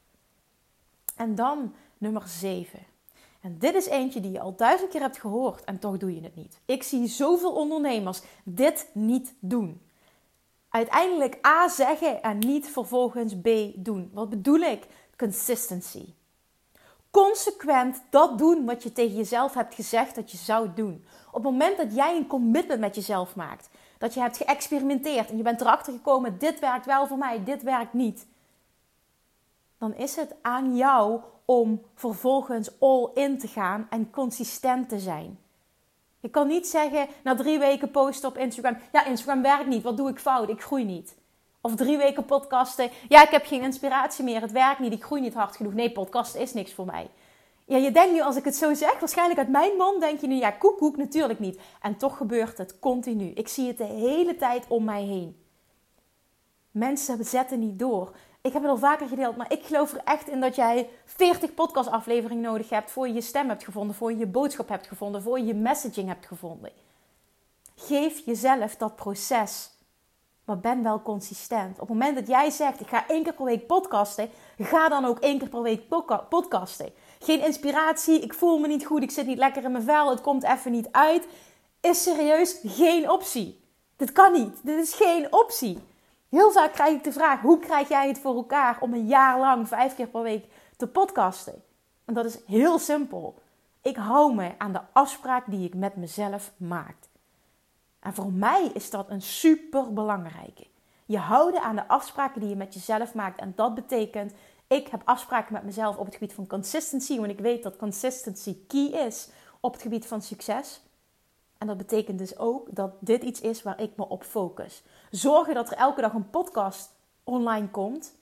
En 1.17 1.35
dan 1.35 1.75
nummer 1.99 2.23
7. 2.27 2.79
En 3.41 3.59
dit 3.59 3.75
is 3.75 3.87
eentje 3.87 4.21
die 4.21 4.31
je 4.31 4.41
al 4.41 4.57
duizend 4.57 4.91
keer 4.91 5.01
hebt 5.01 5.21
gehoord 5.21 5.65
en 5.65 5.79
toch 5.79 5.97
doe 5.97 6.15
je 6.15 6.21
het 6.21 6.37
niet. 6.37 6.61
Ik 6.65 6.83
zie 6.83 7.07
zoveel 7.07 7.53
ondernemers 7.53 8.21
dit 8.45 8.91
niet 8.93 9.35
doen. 9.39 9.81
Uiteindelijk 10.69 11.47
A 11.47 11.69
zeggen 11.69 12.23
en 12.23 12.39
niet 12.39 12.69
vervolgens 12.69 13.35
B 13.43 13.49
doen. 13.75 14.11
Wat 14.13 14.31
bedoel 14.31 14.61
ik? 14.61 14.87
Consistency. 15.17 16.05
Consequent 17.11 18.03
dat 18.11 18.39
doen 18.39 18.65
wat 18.65 18.83
je 18.83 18.93
tegen 18.93 19.17
jezelf 19.17 19.55
hebt 19.55 19.75
gezegd 19.75 20.15
dat 20.15 20.31
je 20.31 20.37
zou 20.37 20.69
doen. 20.75 21.05
Op 21.27 21.35
het 21.35 21.53
moment 21.53 21.77
dat 21.77 21.95
jij 21.95 22.17
een 22.17 22.27
commitment 22.27 22.81
met 22.81 22.95
jezelf 22.95 23.37
maakt, 23.37 23.69
dat 23.99 24.15
je 24.15 24.21
hebt 24.21 24.37
geëxperimenteerd 24.37 25.31
en 25.31 25.37
je 25.37 25.43
bent 25.43 25.61
erachter 25.61 25.93
gekomen: 25.93 26.39
dit 26.39 26.59
werkt 26.59 26.87
wel 26.87 27.07
voor 27.07 27.19
mij, 27.19 27.45
dit 27.45 27.63
werkt 27.63 27.93
niet. 27.93 28.27
Dan 29.85 29.95
is 29.95 30.17
het 30.17 30.35
aan 30.43 30.77
jou 30.77 31.21
om 31.45 31.83
vervolgens 31.95 32.81
all 32.81 33.11
in 33.15 33.39
te 33.39 33.49
gaan 33.49 33.87
en 33.91 34.11
consistent 34.11 34.89
te 34.89 34.99
zijn. 34.99 35.39
Je 36.21 36.29
kan 36.29 36.47
niet 36.47 36.67
zeggen 36.67 37.07
na 37.25 37.35
drie 37.35 37.59
weken 37.59 37.91
posten 37.91 38.29
op 38.29 38.39
Instagram: 38.39 38.77
ja, 38.93 39.05
Instagram 39.05 39.43
werkt 39.43 39.67
niet, 39.67 39.83
wat 39.83 39.97
doe 39.97 40.09
ik 40.09 40.19
fout? 40.19 40.49
Ik 40.49 40.63
groei 40.63 40.85
niet. 40.85 41.17
Of 41.61 41.75
drie 41.75 41.97
weken 41.97 42.25
podcasten: 42.25 42.91
ja, 43.09 43.23
ik 43.23 43.31
heb 43.31 43.47
geen 43.47 43.63
inspiratie 43.63 44.25
meer, 44.25 44.41
het 44.41 44.53
werkt 44.53 44.79
niet, 44.79 44.93
ik 44.93 45.05
groei 45.05 45.21
niet 45.21 45.35
hard 45.35 45.57
genoeg. 45.57 45.75
Nee, 45.75 45.93
podcasten 45.93 46.41
is 46.41 46.53
niks 46.53 46.73
voor 46.73 46.87
mij. 46.87 47.11
Ja, 47.67 47.77
je 47.77 47.91
denkt 47.91 48.13
nu 48.13 48.21
als 48.21 48.37
ik 48.37 48.45
het 48.45 48.57
zo 48.57 48.75
zeg, 48.75 48.99
waarschijnlijk 48.99 49.39
uit 49.39 49.49
mijn 49.49 49.77
mond 49.77 50.01
denk 50.01 50.21
je 50.21 50.27
nu: 50.27 50.35
ja, 50.35 50.51
koek, 50.51 50.79
koek, 50.79 50.97
natuurlijk 50.97 51.39
niet. 51.39 51.61
En 51.81 51.97
toch 51.97 52.17
gebeurt 52.17 52.59
het 52.59 52.79
continu. 52.79 53.25
Ik 53.25 53.49
zie 53.49 53.67
het 53.67 53.79
de 53.79 53.85
hele 53.85 54.37
tijd 54.37 54.65
om 54.69 54.85
mij 54.85 55.03
heen. 55.03 55.43
Mensen 56.71 57.25
zetten 57.25 57.59
niet 57.59 57.79
door 57.79 58.17
ik 58.45 58.53
heb 58.53 58.63
het 58.63 58.71
al 58.71 58.79
vaker 58.79 59.09
gedeeld, 59.09 59.37
maar 59.37 59.53
ik 59.53 59.65
geloof 59.65 59.93
er 59.93 60.01
echt 60.05 60.29
in 60.29 60.41
dat 60.41 60.55
jij 60.55 60.89
40 61.05 61.55
podcastafleveringen 61.55 62.43
nodig 62.43 62.69
hebt 62.69 62.91
voor 62.91 63.09
je 63.09 63.15
je 63.15 63.21
stem 63.21 63.49
hebt 63.49 63.65
gevonden, 63.65 63.97
voor 63.97 64.13
je 64.13 64.19
je 64.19 64.27
boodschap 64.27 64.69
hebt 64.69 64.87
gevonden, 64.87 65.23
voor 65.23 65.39
je 65.39 65.45
je 65.45 65.55
messaging 65.55 66.09
hebt 66.09 66.27
gevonden. 66.27 66.71
Geef 67.77 68.25
jezelf 68.25 68.77
dat 68.77 68.97
proces, 68.97 69.71
maar 70.45 70.59
ben 70.59 70.83
wel 70.83 71.03
consistent. 71.03 71.73
Op 71.73 71.89
het 71.89 71.89
moment 71.89 72.17
dat 72.17 72.27
jij 72.27 72.51
zegt, 72.51 72.81
ik 72.81 72.89
ga 72.89 73.09
één 73.09 73.23
keer 73.23 73.35
per 73.35 73.45
week 73.45 73.67
podcasten, 73.67 74.31
ga 74.59 74.89
dan 74.89 75.05
ook 75.05 75.19
één 75.19 75.39
keer 75.39 75.49
per 75.49 75.63
week 75.63 75.89
podcasten. 76.29 76.93
Geen 77.19 77.45
inspiratie, 77.45 78.21
ik 78.21 78.35
voel 78.35 78.59
me 78.59 78.67
niet 78.67 78.87
goed, 78.87 79.03
ik 79.03 79.11
zit 79.11 79.27
niet 79.27 79.39
lekker 79.39 79.65
in 79.65 79.73
mijn 79.73 79.85
vel, 79.85 80.11
het 80.11 80.21
komt 80.21 80.43
even 80.43 80.73
niet 80.73 80.89
uit. 80.91 81.27
Is 81.81 82.03
serieus 82.03 82.59
geen 82.63 83.11
optie. 83.11 83.63
Dit 83.97 84.13
kan 84.13 84.33
niet. 84.33 84.57
Dit 84.63 84.79
is 84.79 84.95
geen 84.95 85.33
optie. 85.33 85.79
Heel 86.35 86.53
vaak 86.53 86.73
krijg 86.73 86.97
ik 86.97 87.05
de 87.05 87.13
vraag: 87.13 87.41
hoe 87.41 87.59
krijg 87.59 87.89
jij 87.89 88.09
het 88.09 88.19
voor 88.19 88.35
elkaar 88.35 88.81
om 88.81 88.93
een 88.93 89.07
jaar 89.07 89.39
lang 89.39 89.69
vijf 89.69 89.95
keer 89.95 90.07
per 90.07 90.23
week 90.23 90.47
te 90.77 90.87
podcasten? 90.87 91.63
En 92.05 92.15
dat 92.15 92.25
is 92.25 92.39
heel 92.47 92.79
simpel. 92.79 93.43
Ik 93.83 93.97
hou 93.97 94.35
me 94.35 94.51
aan 94.59 94.73
de 94.73 94.81
afspraak 94.93 95.45
die 95.47 95.67
ik 95.67 95.75
met 95.75 95.97
mezelf 95.97 96.53
maak. 96.57 96.97
En 98.01 98.15
voor 98.15 98.33
mij 98.33 98.71
is 98.73 98.91
dat 98.91 99.11
een 99.11 99.23
super 99.23 99.93
belangrijke. 99.93 100.67
Je 101.07 101.19
houden 101.19 101.63
aan 101.63 101.77
de 101.77 101.89
afspraken 101.89 102.41
die 102.41 102.49
je 102.49 102.57
met 102.57 102.75
jezelf 102.75 103.15
maakt. 103.15 103.41
En 103.41 103.53
dat 103.57 103.75
betekent, 103.75 104.33
ik 104.67 104.89
heb 104.89 105.03
afspraken 105.05 105.53
met 105.53 105.65
mezelf 105.65 105.97
op 105.97 106.05
het 106.05 106.15
gebied 106.15 106.35
van 106.35 106.47
consistency. 106.47 107.17
Want 107.17 107.31
ik 107.31 107.41
weet 107.41 107.63
dat 107.63 107.77
consistency 107.77 108.57
key 108.67 108.87
is 108.87 109.29
op 109.61 109.73
het 109.73 109.83
gebied 109.83 110.07
van 110.07 110.23
succes. 110.23 110.81
En 111.59 111.67
dat 111.67 111.77
betekent 111.77 112.19
dus 112.19 112.39
ook 112.39 112.69
dat 112.71 112.91
dit 112.99 113.23
iets 113.23 113.41
is 113.41 113.63
waar 113.63 113.81
ik 113.81 113.97
me 113.97 114.09
op 114.09 114.25
focus. 114.25 114.83
Zorgen 115.11 115.55
dat 115.55 115.71
er 115.71 115.77
elke 115.77 116.01
dag 116.01 116.13
een 116.13 116.31
podcast 116.31 116.93
online 117.25 117.69
komt, 117.69 118.15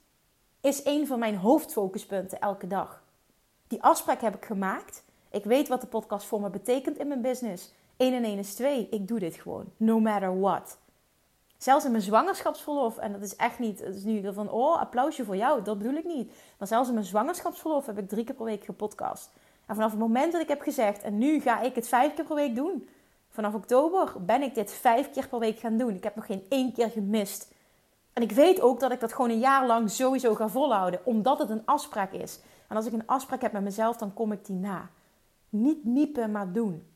is 0.61 0.85
een 0.85 1.07
van 1.07 1.19
mijn 1.19 1.35
hoofdfocuspunten 1.35 2.39
elke 2.39 2.67
dag. 2.67 3.03
Die 3.67 3.83
afspraak 3.83 4.21
heb 4.21 4.35
ik 4.35 4.45
gemaakt. 4.45 5.03
Ik 5.31 5.43
weet 5.43 5.67
wat 5.67 5.81
de 5.81 5.87
podcast 5.87 6.25
voor 6.25 6.41
me 6.41 6.49
betekent 6.49 6.97
in 6.97 7.07
mijn 7.07 7.21
business. 7.21 7.73
1 7.97 8.13
en 8.13 8.23
1 8.23 8.37
is 8.37 8.53
2. 8.53 8.87
Ik 8.89 9.07
doe 9.07 9.19
dit 9.19 9.35
gewoon. 9.35 9.65
No 9.77 9.99
matter 9.99 10.39
what. 10.39 10.77
Zelfs 11.57 11.85
in 11.85 11.91
mijn 11.91 12.03
zwangerschapsverlof, 12.03 12.97
en 12.97 13.11
dat 13.11 13.21
is 13.21 13.35
echt 13.35 13.59
niet, 13.59 13.79
het 13.79 13.95
is 13.95 14.03
nu 14.03 14.33
van, 14.33 14.49
oh, 14.49 14.79
applausje 14.79 15.25
voor 15.25 15.35
jou, 15.35 15.63
dat 15.63 15.77
bedoel 15.77 15.93
ik 15.93 16.05
niet. 16.05 16.31
Maar 16.57 16.67
zelfs 16.67 16.87
in 16.87 16.93
mijn 16.93 17.05
zwangerschapsverlof 17.05 17.85
heb 17.85 17.97
ik 17.97 18.09
drie 18.09 18.23
keer 18.23 18.35
per 18.35 18.45
week 18.45 18.63
gepodcast. 18.63 19.29
En 19.65 19.75
vanaf 19.75 19.91
het 19.91 19.99
moment 19.99 20.31
dat 20.31 20.41
ik 20.41 20.47
heb 20.47 20.61
gezegd, 20.61 21.01
en 21.01 21.17
nu 21.17 21.39
ga 21.39 21.61
ik 21.61 21.75
het 21.75 21.87
vijf 21.87 22.13
keer 22.13 22.25
per 22.25 22.35
week 22.35 22.55
doen, 22.55 22.87
Vanaf 23.33 23.53
oktober 23.53 24.13
ben 24.25 24.41
ik 24.41 24.55
dit 24.55 24.71
vijf 24.71 25.11
keer 25.11 25.27
per 25.27 25.39
week 25.39 25.59
gaan 25.59 25.77
doen. 25.77 25.95
Ik 25.95 26.03
heb 26.03 26.15
nog 26.15 26.25
geen 26.25 26.45
één 26.49 26.73
keer 26.73 26.89
gemist. 26.89 27.53
En 28.13 28.23
ik 28.23 28.31
weet 28.31 28.61
ook 28.61 28.79
dat 28.79 28.91
ik 28.91 28.99
dat 28.99 29.13
gewoon 29.13 29.29
een 29.29 29.39
jaar 29.39 29.65
lang 29.65 29.89
sowieso 29.89 30.35
ga 30.35 30.47
volhouden, 30.47 30.99
omdat 31.03 31.39
het 31.39 31.49
een 31.49 31.65
afspraak 31.65 32.11
is. 32.11 32.39
En 32.67 32.75
als 32.75 32.85
ik 32.85 32.93
een 32.93 33.07
afspraak 33.07 33.41
heb 33.41 33.51
met 33.51 33.63
mezelf, 33.63 33.97
dan 33.97 34.13
kom 34.13 34.31
ik 34.31 34.45
die 34.45 34.55
na. 34.55 34.89
Niet 35.49 35.85
miepen, 35.85 36.31
maar 36.31 36.51
doen. 36.51 36.87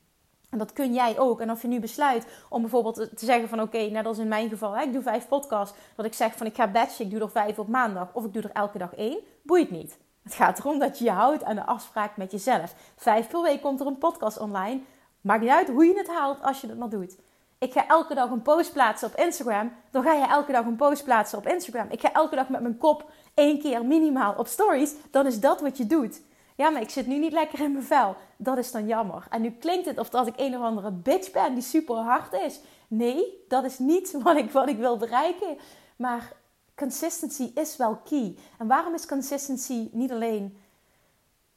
En 0.50 0.58
dat 0.58 0.74
kun 0.74 0.94
jij 0.94 1.20
ook. 1.20 1.42
En 1.42 1.50
als 1.50 1.62
je 1.62 1.68
nu 1.68 1.80
besluit 1.80 2.28
om 2.50 2.62
bijvoorbeeld 2.62 2.96
te 2.96 3.26
zeggen 3.26 3.50
van 3.50 3.62
oké, 3.62 3.78
net 3.78 4.06
als 4.06 4.18
in 4.18 4.28
mijn 4.28 4.50
geval, 4.50 4.78
hè, 4.78 4.84
ik 4.84 4.94
doe 4.94 5.02
vijf 5.02 5.28
podcasts. 5.28 5.78
Dat 5.96 6.06
ik 6.06 6.14
zeg 6.14 6.36
van 6.36 6.48
ik 6.48 6.56
ga 6.56 6.68
batchen, 6.68 7.06
ik 7.06 7.12
doe 7.12 7.22
er 7.22 7.30
vijf 7.30 7.60
op 7.60 7.68
maandag. 7.68 8.10
Of 8.14 8.26
ik 8.26 8.34
doe 8.34 8.44
er 8.44 8.52
elke 8.52 8.78
dag 8.78 8.96
één. 8.96 9.20
Boeit 9.42 9.72
niet. 9.72 9.98
Het 10.24 10.34
gaat 10.34 10.60
erom 10.60 10.80
dat 10.80 10.98
je 10.98 11.04
je 11.04 11.12
houdt 11.12 11.44
aan 11.44 11.56
de 11.56 11.66
afspraak 11.66 12.18
met 12.18 12.32
jezelf. 12.32 12.76
Vijf 12.96 13.28
per 13.28 13.42
week 13.42 13.62
komt 13.62 13.80
er 13.80 13.88
een 13.88 13.98
podcast 13.98 14.40
online. 14.40 14.82
Maakt 15.28 15.42
niet 15.42 15.50
uit 15.50 15.68
hoe 15.68 15.86
je 15.86 15.98
het 15.98 16.08
haalt 16.08 16.42
als 16.42 16.62
je 16.62 16.68
het 16.68 16.78
maar 16.78 16.90
doet. 16.90 17.18
Ik 17.58 17.72
ga 17.72 17.88
elke 17.88 18.14
dag 18.14 18.30
een 18.30 18.42
post 18.42 18.74
plaatsen 18.74 19.08
op 19.08 19.16
Instagram. 19.16 19.72
Dan 19.92 20.04
ga 20.04 20.14
je 20.14 20.26
elke 20.26 20.52
dag 20.52 20.66
een 20.66 20.76
post 20.76 21.04
plaatsen 21.04 21.38
op 21.38 21.48
Instagram. 21.48 21.88
Ik 21.90 22.02
ga 22.02 22.14
elke 22.14 22.36
dag 22.36 22.50
met 22.50 22.62
mijn 22.62 22.78
kop 22.78 23.12
één 23.34 23.60
keer 23.60 23.86
minimaal 23.86 24.34
op 24.38 24.48
stories. 24.48 24.94
Dan 25.12 25.26
is 25.26 25.40
dat 25.40 25.62
wat 25.62 25.78
je 25.78 25.88
doet. 25.88 26.22
Ja, 26.56 26.70
maar 26.70 26.82
ik 26.82 26.90
zit 26.90 27.08
nu 27.08 27.18
niet 27.18 27.32
lekker 27.32 27.60
in 27.60 27.72
mijn 27.72 27.84
vel. 27.84 28.16
Dat 28.38 28.58
is 28.58 28.72
dan 28.72 28.88
jammer. 28.88 29.28
En 29.30 29.42
nu 29.42 29.52
klinkt 29.52 29.86
het 29.86 30.00
of 30.00 30.10
dat 30.10 30.28
ik 30.28 30.34
een 30.38 30.56
of 30.56 30.62
andere 30.62 30.92
bitch 30.92 31.32
ben 31.32 31.54
die 31.54 31.64
super 31.64 31.96
hard 31.96 32.34
is. 32.34 32.60
Nee, 32.88 33.44
dat 33.48 33.64
is 33.64 33.80
niet 33.80 34.12
wat 34.24 34.38
ik, 34.38 34.52
wat 34.52 34.70
ik 34.70 34.78
wil 34.78 34.98
bereiken. 34.98 35.58
Maar 35.96 36.32
consistency 36.76 37.52
is 37.56 37.78
wel 37.78 37.96
key. 37.96 38.38
En 38.58 38.68
waarom 38.68 38.94
is 38.94 39.06
consistency 39.06 39.90
niet 39.92 40.12
alleen 40.12 40.58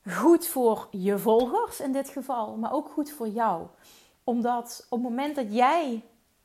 goed 0.09 0.47
voor 0.47 0.89
je 0.91 1.19
volgers 1.19 1.81
in 1.81 1.93
dit 1.93 2.09
geval, 2.09 2.57
maar 2.57 2.73
ook 2.73 2.89
goed 2.89 3.11
voor 3.11 3.29
jou. 3.29 3.67
Omdat 4.25 4.87
op 4.89 5.03
het 5.03 5.09
moment 5.09 5.37
dat 5.37 5.55
jij 5.55 6.05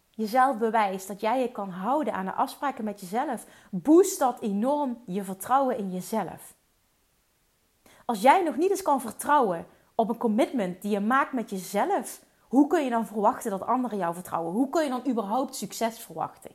jezelf 0.09 0.57
bewijst, 0.57 1.07
dat 1.07 1.21
jij 1.21 1.41
je 1.41 1.51
kan 1.51 1.69
houden 1.69 2.13
aan 2.13 2.25
de 2.25 2.33
afspraken 2.33 2.83
met 2.83 2.99
jezelf, 2.99 3.45
boost 3.71 4.19
dat 4.19 4.39
enorm 4.39 5.01
je 5.05 5.23
vertrouwen 5.23 5.77
in 5.77 5.91
jezelf. 5.91 6.55
Als 8.05 8.21
jij 8.21 8.43
nog 8.43 8.55
niet 8.55 8.69
eens 8.69 8.81
kan 8.81 9.01
vertrouwen 9.01 9.65
op 9.95 10.09
een 10.09 10.17
commitment 10.17 10.81
die 10.81 10.91
je 10.91 10.99
maakt 10.99 11.33
met 11.33 11.49
jezelf, 11.49 12.23
hoe 12.47 12.67
kun 12.67 12.83
je 12.83 12.89
dan 12.89 13.05
verwachten 13.05 13.51
dat 13.51 13.65
anderen 13.65 13.97
jou 13.97 14.13
vertrouwen? 14.13 14.53
Hoe 14.53 14.69
kun 14.69 14.83
je 14.83 14.89
dan 14.89 15.07
überhaupt 15.07 15.55
succes 15.55 15.99
verwachten? 15.99 16.51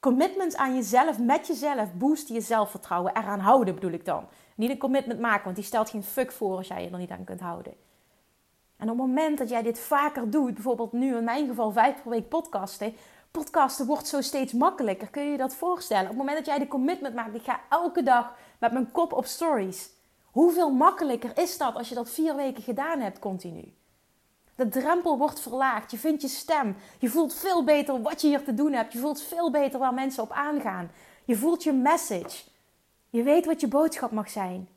Commitments 0.00 0.56
aan 0.56 0.74
jezelf, 0.74 1.18
met 1.18 1.46
jezelf, 1.46 1.92
boosten 1.94 2.34
je 2.34 2.40
zelfvertrouwen. 2.40 3.16
Eraan 3.16 3.38
houden 3.38 3.74
bedoel 3.74 3.90
ik 3.90 4.04
dan. 4.04 4.26
Niet 4.56 4.70
een 4.70 4.78
commitment 4.78 5.20
maken, 5.20 5.44
want 5.44 5.56
die 5.56 5.64
stelt 5.64 5.90
geen 5.90 6.02
fuck 6.02 6.32
voor 6.32 6.56
als 6.56 6.68
jij 6.68 6.84
je 6.84 6.90
er 6.90 6.98
niet 6.98 7.10
aan 7.10 7.24
kunt 7.24 7.40
houden. 7.40 7.74
En 8.76 8.90
op 8.90 8.98
het 8.98 9.06
moment 9.06 9.38
dat 9.38 9.48
jij 9.48 9.62
dit 9.62 9.78
vaker 9.78 10.30
doet, 10.30 10.54
bijvoorbeeld 10.54 10.92
nu 10.92 11.16
in 11.16 11.24
mijn 11.24 11.46
geval 11.46 11.72
vijf 11.72 12.02
per 12.02 12.10
week 12.10 12.28
podcasten, 12.28 12.94
podcasten 13.30 13.86
wordt 13.86 14.06
zo 14.06 14.20
steeds 14.20 14.52
makkelijker. 14.52 15.08
Kun 15.08 15.24
je 15.24 15.30
je 15.30 15.36
dat 15.36 15.54
voorstellen? 15.54 16.02
Op 16.02 16.08
het 16.08 16.18
moment 16.18 16.36
dat 16.36 16.46
jij 16.46 16.58
de 16.58 16.68
commitment 16.68 17.14
maakt, 17.14 17.34
ik 17.34 17.42
ga 17.42 17.60
elke 17.68 18.02
dag 18.02 18.34
met 18.58 18.72
mijn 18.72 18.92
kop 18.92 19.12
op 19.12 19.24
stories. 19.24 19.90
Hoeveel 20.24 20.70
makkelijker 20.70 21.38
is 21.38 21.58
dat 21.58 21.74
als 21.74 21.88
je 21.88 21.94
dat 21.94 22.10
vier 22.10 22.36
weken 22.36 22.62
gedaan 22.62 23.00
hebt 23.00 23.18
continu? 23.18 23.74
De 24.54 24.68
drempel 24.68 25.18
wordt 25.18 25.40
verlaagd. 25.40 25.90
Je 25.90 25.98
vindt 25.98 26.22
je 26.22 26.28
stem. 26.28 26.76
Je 26.98 27.08
voelt 27.08 27.34
veel 27.34 27.64
beter 27.64 28.02
wat 28.02 28.20
je 28.20 28.26
hier 28.26 28.44
te 28.44 28.54
doen 28.54 28.72
hebt. 28.72 28.92
Je 28.92 28.98
voelt 28.98 29.22
veel 29.22 29.50
beter 29.50 29.78
waar 29.78 29.94
mensen 29.94 30.22
op 30.22 30.32
aangaan. 30.32 30.90
Je 31.24 31.36
voelt 31.36 31.62
je 31.62 31.72
message. 31.72 32.50
Je 33.12 33.22
weet 33.22 33.46
wat 33.46 33.60
je 33.60 33.68
boodschap 33.68 34.10
mag 34.10 34.30
zijn. 34.30 34.68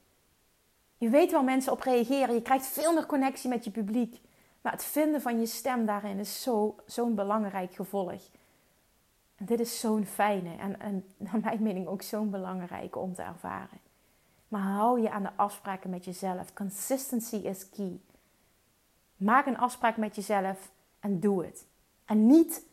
Je 0.98 1.10
weet 1.10 1.32
waar 1.32 1.44
mensen 1.44 1.72
op 1.72 1.82
reageren. 1.82 2.36
Je 2.36 2.42
krijgt 2.42 2.68
veel 2.68 2.94
meer 2.94 3.06
connectie 3.06 3.50
met 3.50 3.63
je 3.63 3.72
publiek. 3.72 4.22
Maar 4.62 4.72
het 4.72 4.84
vinden 4.84 5.22
van 5.22 5.39
je 5.39 5.46
stem 5.46 5.86
daarin 5.86 6.20
is 6.20 6.42
zo, 6.42 6.75
zo'n 6.86 7.15
belangrijk 7.15 7.74
gevolg. 7.74 8.22
Dit 9.38 9.60
is 9.60 9.80
zo'n 9.80 10.06
fijne 10.06 10.56
en, 10.56 10.80
en 10.80 11.06
naar 11.18 11.39
mijn 11.39 11.63
mening 11.63 11.88
ook 11.88 12.01
zo'n 12.01 12.30
belangrijke 12.30 13.00
om 13.00 13.13
te 13.13 13.22
ervaren. 13.22 13.80
Maar 14.48 14.62
hou 14.62 15.01
je 15.01 15.12
aan 15.12 15.24
de 15.24 15.34
afspraken 15.36 15.89
met 15.89 16.06
jezelf. 16.06 16.54
Consistency 16.54 17.36
is 17.36 17.70
key. 17.70 18.00
Maak 19.18 19.46
een 19.46 19.58
afspraak 19.58 19.98
met 19.98 20.15
jezelf 20.15 20.72
en 21.00 21.20
doe 21.20 21.46
het. 21.46 21.68
En 22.06 22.25
niet 22.25 22.65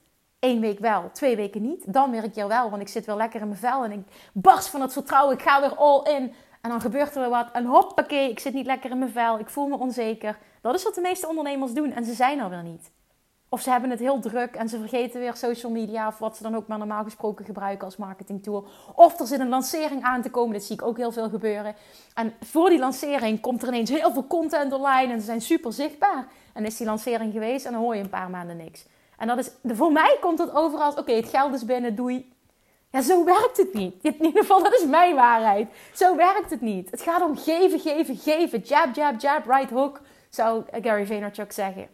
één 0.42 0.60
week 0.60 0.78
wel, 0.78 1.10
twee 1.12 1.36
weken 1.36 1.62
niet. 1.62 1.92
Dan 1.92 2.10
werk 2.10 2.34
je 2.34 2.46
wel, 2.46 2.70
want 2.70 2.82
ik 2.82 2.88
zit 2.88 3.06
wel 3.06 3.16
lekker 3.16 3.40
in 3.40 3.48
mijn 3.48 3.60
vel 3.60 3.84
en 3.84 3.92
ik 3.92 4.30
barst 4.32 4.68
van 4.68 4.80
het 4.80 4.92
vertrouwen. 4.92 5.34
Ik 5.34 5.42
ga 5.42 5.60
weer 5.60 5.76
all 5.76 6.02
in. 6.16 6.34
En 6.60 6.70
dan 6.70 6.80
gebeurt 6.80 7.14
er 7.14 7.20
weer 7.20 7.30
wat. 7.30 7.48
En 7.52 7.64
hoppakee, 7.64 8.30
ik 8.30 8.38
zit 8.38 8.52
niet 8.52 8.66
lekker 8.66 8.90
in 8.90 8.98
mijn 8.98 9.10
vel. 9.10 9.38
Ik 9.38 9.50
voel 9.50 9.68
me 9.68 9.78
onzeker. 9.78 10.38
Dat 10.60 10.74
is 10.74 10.82
wat 10.82 10.94
de 10.94 11.00
meeste 11.00 11.28
ondernemers 11.28 11.72
doen. 11.72 11.92
En 11.92 12.04
ze 12.04 12.14
zijn 12.14 12.38
er 12.38 12.48
weer 12.48 12.62
niet. 12.62 12.90
Of 13.48 13.60
ze 13.60 13.70
hebben 13.70 13.90
het 13.90 13.98
heel 13.98 14.20
druk 14.20 14.54
en 14.54 14.68
ze 14.68 14.78
vergeten 14.78 15.20
weer 15.20 15.36
social 15.36 15.72
media. 15.72 16.06
Of 16.06 16.18
wat 16.18 16.36
ze 16.36 16.42
dan 16.42 16.54
ook 16.54 16.66
maar 16.66 16.78
normaal 16.78 17.04
gesproken 17.04 17.44
gebruiken 17.44 17.84
als 17.84 17.96
marketingtool. 17.96 18.66
Of 18.94 19.20
er 19.20 19.26
zit 19.26 19.40
een 19.40 19.48
lancering 19.48 20.02
aan 20.02 20.22
te 20.22 20.30
komen. 20.30 20.52
Dat 20.52 20.62
zie 20.62 20.76
ik 20.76 20.82
ook 20.82 20.96
heel 20.96 21.12
veel 21.12 21.28
gebeuren. 21.28 21.74
En 22.14 22.34
voor 22.40 22.68
die 22.68 22.78
lancering 22.78 23.40
komt 23.40 23.62
er 23.62 23.68
ineens 23.68 23.90
heel 23.90 24.12
veel 24.12 24.26
content 24.26 24.72
online. 24.72 25.12
En 25.12 25.20
ze 25.20 25.26
zijn 25.26 25.40
super 25.40 25.72
zichtbaar. 25.72 26.26
En 26.52 26.64
is 26.64 26.76
die 26.76 26.86
lancering 26.86 27.32
geweest 27.32 27.66
en 27.66 27.72
dan 27.72 27.80
hoor 27.80 27.96
je 27.96 28.02
een 28.02 28.08
paar 28.08 28.30
maanden 28.30 28.56
niks. 28.56 28.86
En 29.22 29.28
dat 29.28 29.38
is, 29.38 29.50
voor 29.76 29.92
mij 29.92 30.16
komt 30.20 30.38
het 30.38 30.54
overal 30.54 30.92
oké, 30.92 31.12
het 31.12 31.28
geld 31.28 31.54
is 31.54 31.64
binnen, 31.64 31.94
doei. 31.94 32.32
Ja, 32.90 33.00
zo 33.00 33.24
werkt 33.24 33.56
het 33.56 33.74
niet. 33.74 33.94
In 34.02 34.24
ieder 34.24 34.40
geval, 34.40 34.62
dat 34.62 34.74
is 34.74 34.84
mijn 34.84 35.14
waarheid. 35.14 35.68
Zo 35.94 36.16
werkt 36.16 36.50
het 36.50 36.60
niet. 36.60 36.90
Het 36.90 37.02
gaat 37.02 37.22
om 37.22 37.36
geven, 37.36 37.80
geven, 37.80 38.16
geven. 38.16 38.58
Jab, 38.58 38.94
jab, 38.94 39.20
jab, 39.20 39.46
right 39.46 39.70
hook, 39.70 40.00
zou 40.30 40.62
Gary 40.82 41.06
Vaynerchuk 41.06 41.52
zeggen. 41.52 41.88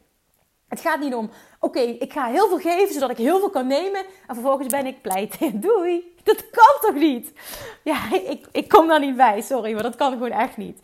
Het 0.69 0.81
gaat 0.81 1.01
niet 1.01 1.15
om, 1.15 1.31
oké, 1.61 1.81
ik 1.81 2.13
ga 2.13 2.27
heel 2.27 2.49
veel 2.49 2.59
geven 2.59 2.95
zodat 2.95 3.11
ik 3.11 3.17
heel 3.17 3.39
veel 3.39 3.51
kan 3.51 3.67
nemen. 3.67 4.01
En 4.27 4.35
vervolgens 4.35 4.69
ben 4.69 4.87
ik 4.87 5.03
pleit. 5.03 5.39
Doei. 5.63 6.15
Dat 6.23 6.51
kan 6.51 6.77
toch 6.81 7.01
niet? 7.01 7.33
Ja, 7.83 8.13
ik, 8.13 8.47
ik 8.53 8.69
kom 8.69 8.87
daar 8.89 9.01
niet 9.01 9.17
bij, 9.17 9.41
sorry, 9.41 9.73
maar 9.73 9.83
dat 9.83 9.97
kan 9.97 10.13
gewoon 10.13 10.31
echt 10.31 10.57
niet. 10.57 10.81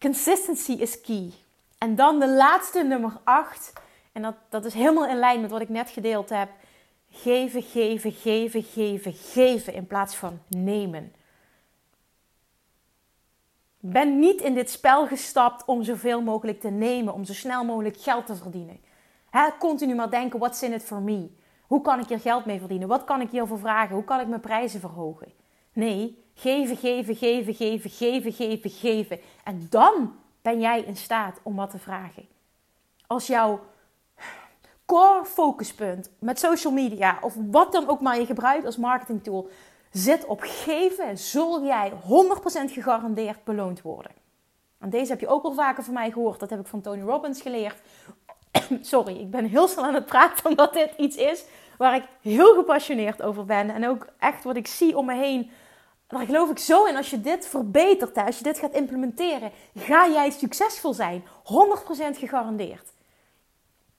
Consistency 0.00 0.72
is 0.72 1.00
key. 1.00 1.32
En 1.78 1.94
dan 1.94 2.18
de 2.18 2.28
laatste, 2.28 2.82
nummer 2.82 3.12
8. 3.24 3.72
En 4.12 4.22
dat, 4.22 4.34
dat 4.48 4.64
is 4.64 4.74
helemaal 4.74 5.08
in 5.08 5.18
lijn 5.18 5.40
met 5.40 5.50
wat 5.50 5.60
ik 5.60 5.68
net 5.68 5.90
gedeeld 5.90 6.28
heb. 6.28 6.50
Geven, 7.10 7.62
geven, 7.62 8.12
geven, 8.12 8.62
geven, 8.62 9.12
geven 9.12 9.74
in 9.74 9.86
plaats 9.86 10.16
van 10.16 10.40
nemen. 10.48 11.12
Ben 13.78 14.18
niet 14.18 14.40
in 14.40 14.54
dit 14.54 14.70
spel 14.70 15.06
gestapt 15.06 15.64
om 15.64 15.82
zoveel 15.82 16.22
mogelijk 16.22 16.60
te 16.60 16.70
nemen, 16.70 17.14
om 17.14 17.24
zo 17.24 17.32
snel 17.32 17.64
mogelijk 17.64 17.96
geld 18.00 18.26
te 18.26 18.36
verdienen. 18.36 18.80
Continu 19.58 19.94
maar 19.94 20.10
denken, 20.10 20.38
what's 20.38 20.62
in 20.62 20.72
it 20.72 20.84
for 20.84 21.00
me? 21.00 21.30
Hoe 21.66 21.80
kan 21.80 22.00
ik 22.00 22.08
hier 22.08 22.20
geld 22.20 22.44
mee 22.44 22.58
verdienen? 22.58 22.88
Wat 22.88 23.04
kan 23.04 23.20
ik 23.20 23.30
hiervoor 23.30 23.58
vragen? 23.58 23.94
Hoe 23.94 24.04
kan 24.04 24.20
ik 24.20 24.26
mijn 24.26 24.40
prijzen 24.40 24.80
verhogen? 24.80 25.32
Nee, 25.72 26.24
geven, 26.34 26.76
geven, 26.76 27.16
geven, 27.16 27.54
geven, 27.54 27.90
geven, 27.90 28.32
geven, 28.32 28.70
geven. 28.70 29.20
En 29.44 29.66
dan 29.70 30.14
ben 30.42 30.60
jij 30.60 30.80
in 30.80 30.96
staat 30.96 31.40
om 31.42 31.56
wat 31.56 31.70
te 31.70 31.78
vragen. 31.78 32.28
Als 33.06 33.26
jouw 33.26 33.60
core 34.92 35.24
focuspunt 35.24 36.10
met 36.18 36.38
social 36.38 36.72
media 36.72 37.18
of 37.20 37.34
wat 37.50 37.72
dan 37.72 37.88
ook 37.88 38.00
maar 38.00 38.18
je 38.18 38.26
gebruikt 38.26 38.66
als 38.66 38.76
marketingtool 38.76 39.48
zit 39.90 40.24
op 40.24 40.40
geven, 40.42 41.18
zul 41.18 41.64
jij 41.64 41.90
100% 41.90 41.94
gegarandeerd 42.72 43.44
beloond 43.44 43.82
worden. 43.82 44.12
En 44.78 44.90
deze 44.90 45.10
heb 45.10 45.20
je 45.20 45.28
ook 45.28 45.44
al 45.44 45.52
vaker 45.52 45.84
van 45.84 45.94
mij 45.94 46.10
gehoord. 46.10 46.40
Dat 46.40 46.50
heb 46.50 46.60
ik 46.60 46.66
van 46.66 46.80
Tony 46.80 47.02
Robbins 47.02 47.40
geleerd. 47.42 47.76
Sorry, 48.80 49.16
ik 49.16 49.30
ben 49.30 49.44
heel 49.44 49.68
snel 49.68 49.84
aan 49.84 49.94
het 49.94 50.06
praten 50.06 50.46
omdat 50.46 50.72
dit 50.72 50.90
iets 50.96 51.16
is 51.16 51.44
waar 51.78 51.94
ik 51.94 52.04
heel 52.20 52.54
gepassioneerd 52.54 53.22
over 53.22 53.44
ben. 53.44 53.70
En 53.70 53.88
ook 53.88 54.06
echt 54.18 54.44
wat 54.44 54.56
ik 54.56 54.66
zie 54.66 54.96
om 54.96 55.06
me 55.06 55.14
heen. 55.14 55.50
Daar 56.06 56.26
geloof 56.26 56.50
ik 56.50 56.58
zo 56.58 56.84
in. 56.84 56.96
Als 56.96 57.10
je 57.10 57.20
dit 57.20 57.46
verbetert, 57.46 58.16
als 58.16 58.38
je 58.38 58.44
dit 58.44 58.58
gaat 58.58 58.72
implementeren, 58.72 59.50
ga 59.74 60.08
jij 60.08 60.30
succesvol 60.30 60.92
zijn. 60.92 61.24
100% 61.24 62.18
gegarandeerd. 62.18 62.92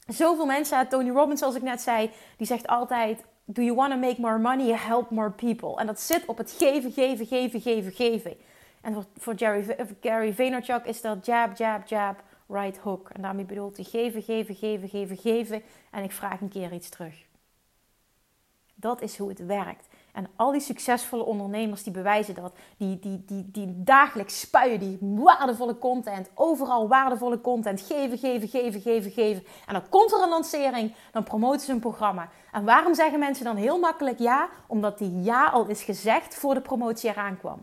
Zoveel 0.08 0.46
mensen, 0.46 0.88
Tony 0.88 1.10
Robbins 1.10 1.40
zoals 1.40 1.56
ik 1.56 1.62
net 1.62 1.82
zei, 1.82 2.12
die 2.38 2.48
zegt 2.48 2.68
altijd... 2.68 3.24
Do 3.46 3.62
you 3.62 3.76
want 3.76 3.92
to 3.92 3.98
make 3.98 4.22
more 4.22 4.38
money? 4.38 4.78
Help 4.78 5.10
more 5.10 5.32
people. 5.32 5.76
En 5.76 5.86
dat 5.86 6.00
zit 6.00 6.26
op 6.26 6.38
het 6.38 6.52
geven, 6.52 6.92
geven, 6.92 7.26
geven, 7.26 7.62
geven, 7.62 7.92
geven. 7.92 8.38
En 8.82 8.94
voor, 8.94 9.06
voor 9.18 9.34
Jerry, 9.34 9.76
Gary 10.02 10.34
Vaynerchuk 10.34 10.86
is 10.86 11.02
dat 11.02 11.26
jab, 11.26 11.58
jab, 11.58 11.88
jab 11.88 12.24
right 12.48 12.78
hook. 12.78 13.10
En 13.10 13.22
daarmee 13.22 13.46
bedoelt 13.46 13.76
hij 13.76 13.86
geven, 13.86 14.22
geven, 14.22 14.56
geven, 14.56 14.90
geven, 14.90 15.18
geven. 15.18 15.64
En 15.92 16.04
ik 16.04 16.12
vraag 16.12 16.42
een 16.42 16.50
keer 16.50 16.74
iets 16.74 16.90
terug. 16.90 17.26
Dat 18.76 19.02
is 19.02 19.18
hoe 19.18 19.30
het 19.30 19.46
werkt. 19.46 19.88
En 20.14 20.28
al 20.36 20.52
die 20.52 20.62
succesvolle 20.62 21.24
ondernemers 21.24 21.84
die 21.84 21.94
bewijzen 21.94 22.36
dat. 22.36 22.54
Die, 22.78 23.00
die, 23.00 23.24
die, 23.26 23.52
die 23.52 23.84
dagelijks 23.84 24.40
spuien 24.40 24.80
die 24.80 24.98
waardevolle 25.02 25.78
content. 25.78 26.30
Overal 26.34 26.88
waardevolle 26.88 27.42
content. 27.42 27.82
Geven, 27.82 28.18
geven, 28.18 28.48
geven, 28.48 28.82
geven, 28.82 29.12
geven. 29.12 29.44
En 29.66 29.74
dan 29.74 29.90
komt 29.90 30.12
er 30.12 30.22
een 30.22 30.30
lancering. 30.30 30.94
Dan 31.12 31.24
promoten 31.24 31.62
ze 31.62 31.72
een 31.72 31.80
programma. 31.80 32.30
En 32.52 32.66
waarom 32.66 32.94
zeggen 32.94 33.20
mensen 33.20 33.46
dan 33.46 33.56
heel 33.56 33.80
makkelijk 33.80 34.20
ja? 34.20 34.50
Omdat 34.68 34.98
die 34.98 35.22
ja 35.22 35.46
al 35.46 35.68
is 35.68 35.84
gezegd 35.84 36.36
voor 36.36 36.54
de 36.54 36.62
promotie 36.62 37.10
eraan 37.10 37.38
kwam. 37.38 37.62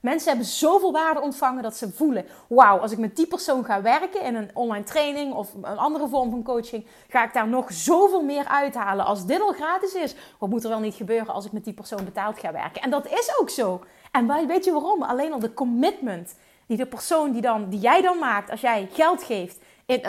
Mensen 0.00 0.28
hebben 0.28 0.46
zoveel 0.46 0.92
waarde 0.92 1.20
ontvangen 1.20 1.62
dat 1.62 1.76
ze 1.76 1.92
voelen: 1.92 2.26
wauw, 2.48 2.78
als 2.78 2.92
ik 2.92 2.98
met 2.98 3.16
die 3.16 3.26
persoon 3.26 3.64
ga 3.64 3.82
werken 3.82 4.22
in 4.22 4.34
een 4.34 4.50
online 4.54 4.84
training 4.84 5.34
of 5.34 5.54
een 5.54 5.78
andere 5.78 6.08
vorm 6.08 6.30
van 6.30 6.42
coaching, 6.42 6.86
ga 7.08 7.24
ik 7.24 7.32
daar 7.32 7.48
nog 7.48 7.72
zoveel 7.72 8.22
meer 8.22 8.46
uithalen. 8.46 9.04
Als 9.04 9.26
dit 9.26 9.40
al 9.40 9.52
gratis 9.52 9.94
is, 9.94 10.14
wat 10.38 10.50
moet 10.50 10.64
er 10.64 10.70
wel 10.70 10.80
niet 10.80 10.94
gebeuren 10.94 11.34
als 11.34 11.44
ik 11.44 11.52
met 11.52 11.64
die 11.64 11.74
persoon 11.74 12.04
betaald 12.04 12.38
ga 12.38 12.52
werken? 12.52 12.82
En 12.82 12.90
dat 12.90 13.06
is 13.06 13.38
ook 13.40 13.50
zo. 13.50 13.80
En 14.12 14.46
weet 14.46 14.64
je 14.64 14.72
waarom? 14.72 15.02
Alleen 15.02 15.32
al 15.32 15.38
de 15.38 15.54
commitment 15.54 16.34
die 16.66 16.76
de 16.76 16.86
persoon 16.86 17.32
die, 17.32 17.42
dan, 17.42 17.68
die 17.68 17.80
jij 17.80 18.02
dan 18.02 18.18
maakt, 18.18 18.50
als 18.50 18.60
jij 18.60 18.88
geld 18.92 19.22
geeft, 19.22 19.58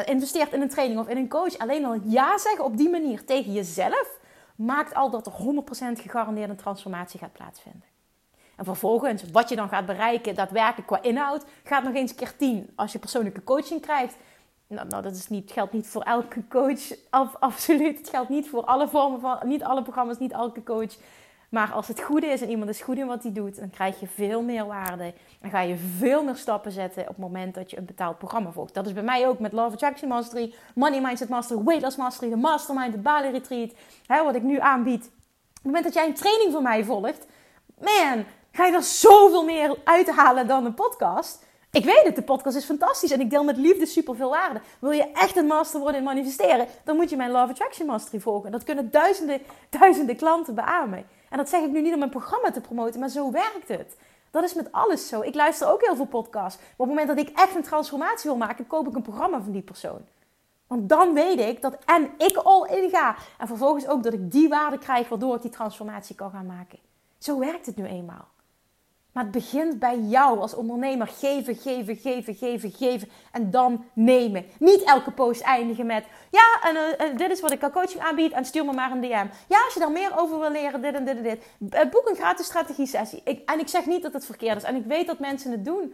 investeert 0.06 0.54
in 0.54 0.62
een 0.62 0.70
training 0.70 1.00
of 1.00 1.08
in 1.08 1.18
een 1.18 1.30
coach, 1.30 1.58
alleen 1.58 1.86
al 1.86 2.00
ja 2.04 2.38
zeggen 2.38 2.66
op 2.66 2.78
die 2.78 2.90
manier 2.90 3.26
tegen 3.26 3.52
jezelf, 3.54 4.20
maakt 4.56 4.94
al 4.94 5.10
dat 5.10 5.26
er 5.26 5.34
100% 5.98 6.02
gegarandeerde 6.02 6.56
transformatie 6.56 7.20
gaat 7.20 7.34
plaatsvinden. 7.34 7.89
En 8.60 8.66
vervolgens, 8.66 9.24
wat 9.32 9.50
je 9.50 9.56
dan 9.56 9.70
gaat 9.70 9.86
bereiken, 9.86 10.36
daadwerkelijk 10.36 10.88
qua 10.88 11.02
inhoud, 11.02 11.46
gaat 11.64 11.84
nog 11.84 11.94
eens 11.94 12.16
keer 12.16 12.36
tien. 12.36 12.70
Als 12.76 12.92
je 12.92 13.00
persoonlijke 13.00 13.44
coaching 13.44 13.82
krijgt, 13.82 14.16
nou, 14.68 14.88
nou 14.88 15.04
dat 15.04 15.16
is 15.16 15.28
niet, 15.28 15.52
geldt 15.52 15.74
niet 15.74 15.88
voor 15.88 16.02
elke 16.02 16.48
coach, 16.48 16.82
af, 17.10 17.36
absoluut. 17.40 17.98
Het 17.98 18.10
geldt 18.10 18.30
niet 18.30 18.50
voor 18.50 18.64
alle 18.64 18.88
vormen 18.88 19.20
van, 19.20 19.38
niet 19.44 19.64
alle 19.64 19.82
programma's, 19.82 20.18
niet 20.18 20.32
elke 20.32 20.64
coach. 20.64 20.98
Maar 21.50 21.72
als 21.72 21.88
het 21.88 22.02
goed 22.02 22.24
is 22.24 22.42
en 22.42 22.50
iemand 22.50 22.70
is 22.70 22.82
goed 22.82 22.98
in 22.98 23.08
wat 23.08 23.24
hij 23.24 23.32
doet, 23.32 23.60
dan 23.60 23.70
krijg 23.70 24.00
je 24.00 24.08
veel 24.08 24.42
meer 24.42 24.66
waarde. 24.66 25.14
Dan 25.42 25.50
ga 25.50 25.62
je 25.62 25.76
veel 25.76 26.24
meer 26.24 26.36
stappen 26.36 26.72
zetten 26.72 27.02
op 27.02 27.08
het 27.08 27.18
moment 27.18 27.56
dat 27.56 27.72
je 27.72 27.78
een 27.78 27.86
betaald 27.86 28.18
programma 28.18 28.52
volgt. 28.52 28.74
Dat 28.74 28.86
is 28.86 28.94
bij 28.94 29.04
mij 29.04 29.28
ook 29.28 29.40
met 29.40 29.52
Love 29.52 29.74
Attraction 29.74 30.10
Mastery, 30.10 30.54
Money 30.76 31.02
Mindset 31.02 31.30
Mastery, 31.30 31.64
Weight 31.64 31.84
Loss 31.84 31.98
Mastery, 31.98 32.30
de 32.30 32.36
Mastermind, 32.36 32.92
de 32.92 33.00
Bali 33.00 33.30
Retreat. 33.30 33.72
Hè, 34.06 34.24
wat 34.24 34.36
ik 34.36 34.44
nu 34.44 34.60
aanbied. 34.60 35.06
Op 35.06 35.12
het 35.54 35.64
moment 35.64 35.84
dat 35.84 35.94
jij 35.94 36.08
een 36.08 36.14
training 36.14 36.52
van 36.52 36.64
mij 36.64 36.84
volgt, 36.84 37.26
man, 37.78 38.26
ga 38.60 38.66
je 38.66 38.74
er 38.74 38.84
zoveel 38.84 39.44
meer 39.44 39.78
uithalen 39.84 40.48
dan 40.48 40.66
een 40.66 40.74
podcast. 40.74 41.46
Ik 41.72 41.86
weet 41.86 42.04
het, 42.04 42.16
de 42.16 42.22
podcast 42.22 42.56
is 42.56 42.66
fantastisch 42.66 43.12
en 43.12 43.20
ik 43.20 43.30
deel 43.30 43.44
met 43.44 43.58
liefde 43.58 43.86
super 43.86 44.16
veel 44.16 44.30
waarde. 44.30 44.62
Wil 44.80 44.92
je 44.92 45.12
echt 45.12 45.38
een 45.38 45.46
master 45.46 45.80
worden 45.80 45.98
in 45.98 46.04
manifesteren, 46.06 46.68
dan 46.84 46.96
moet 46.96 47.10
je 47.10 47.16
mijn 47.16 47.32
Love 47.32 47.52
Attraction 47.52 47.88
Mastery 47.88 48.20
volgen. 48.20 48.52
Dat 48.52 48.64
kunnen 48.64 48.92
duizenden, 48.92 49.42
duizenden 49.80 50.16
klanten 50.16 50.56
beamen. 50.56 51.06
En 51.30 51.38
dat 51.38 51.50
zeg 51.50 51.62
ik 51.62 51.72
nu 51.72 51.82
niet 51.82 51.94
om 51.94 52.00
mijn 52.00 52.12
programma 52.12 52.52
te 52.52 52.62
promoten, 52.62 53.00
maar 53.00 53.10
zo 53.10 53.32
werkt 53.32 53.68
het. 53.68 53.98
Dat 54.32 54.44
is 54.44 54.54
met 54.54 54.72
alles 54.72 55.08
zo. 55.08 55.22
Ik 55.22 55.36
luister 55.36 55.72
ook 55.72 55.86
heel 55.86 55.96
veel 55.96 56.06
podcasts. 56.06 56.60
Maar 56.60 56.70
op 56.78 56.88
het 56.88 56.96
moment 56.96 57.08
dat 57.08 57.28
ik 57.28 57.38
echt 57.38 57.56
een 57.56 57.64
transformatie 57.64 58.30
wil 58.30 58.40
maken, 58.40 58.68
koop 58.68 58.88
ik 58.88 58.96
een 58.96 59.02
programma 59.02 59.42
van 59.42 59.52
die 59.52 59.62
persoon. 59.62 60.02
Want 60.68 60.90
dan 60.90 61.14
weet 61.14 61.40
ik 61.40 61.62
dat 61.62 61.78
en 61.86 62.12
ik 62.18 62.38
al 62.38 62.66
in 62.66 62.90
ga. 62.90 63.16
En 63.38 63.48
vervolgens 63.48 63.88
ook 63.88 64.04
dat 64.04 64.14
ik 64.14 64.32
die 64.32 64.50
waarde 64.50 64.78
krijg 64.78 65.10
waardoor 65.10 65.36
ik 65.36 65.42
die 65.42 65.52
transformatie 65.52 66.16
kan 66.16 66.32
gaan 66.32 66.46
maken. 66.46 66.80
Zo 67.18 67.40
werkt 67.40 67.66
het 67.66 67.76
nu 67.76 67.86
eenmaal. 67.86 68.28
Maar 69.12 69.24
het 69.24 69.32
begint 69.32 69.80
bij 69.80 70.00
jou 70.00 70.40
als 70.40 70.56
ondernemer. 70.56 71.08
Geven, 71.08 71.56
geven, 71.56 71.96
geven, 71.96 72.36
geven, 72.36 72.72
geven. 72.72 73.10
En 73.32 73.52
dan 73.52 73.86
nemen. 73.94 74.46
Niet 74.60 74.84
elke 74.84 75.12
post 75.12 75.42
eindigen 75.42 75.86
met... 75.86 76.06
Ja, 76.32 76.70
en 76.70 76.76
uh, 76.76 77.18
dit 77.18 77.32
is 77.32 77.42
wat 77.42 77.52
ik 77.52 77.64
al 77.64 77.70
coaching 77.70 78.04
aanbied. 78.04 78.32
En 78.32 78.46
stuur 78.46 78.66
me 78.66 78.74
maar 78.74 78.92
een 78.92 79.02
DM. 79.02 79.28
Ja, 79.48 79.64
als 79.66 79.74
je 79.74 79.80
daar 79.80 79.92
meer 79.92 80.20
over 80.20 80.40
wil 80.40 80.52
leren. 80.52 80.82
Dit 80.82 80.94
en 80.94 81.06
dit 81.06 81.18
en 81.18 81.24
dit. 81.24 81.44
Eh, 81.70 81.90
boek 81.90 82.10
een 82.10 82.16
gratis 82.16 82.46
strategie 82.46 82.86
sessie. 82.86 83.22
Ik, 83.24 83.50
en 83.50 83.60
ik 83.60 83.68
zeg 83.68 83.86
niet 83.86 84.02
dat 84.02 84.14
het 84.14 84.26
verkeerd 84.26 84.58
is. 84.58 84.64
En 84.64 84.76
ik 84.76 84.86
weet 84.86 85.08
dat 85.08 85.20
mensen 85.20 85.52
het 85.52 85.66
doen. 85.66 85.94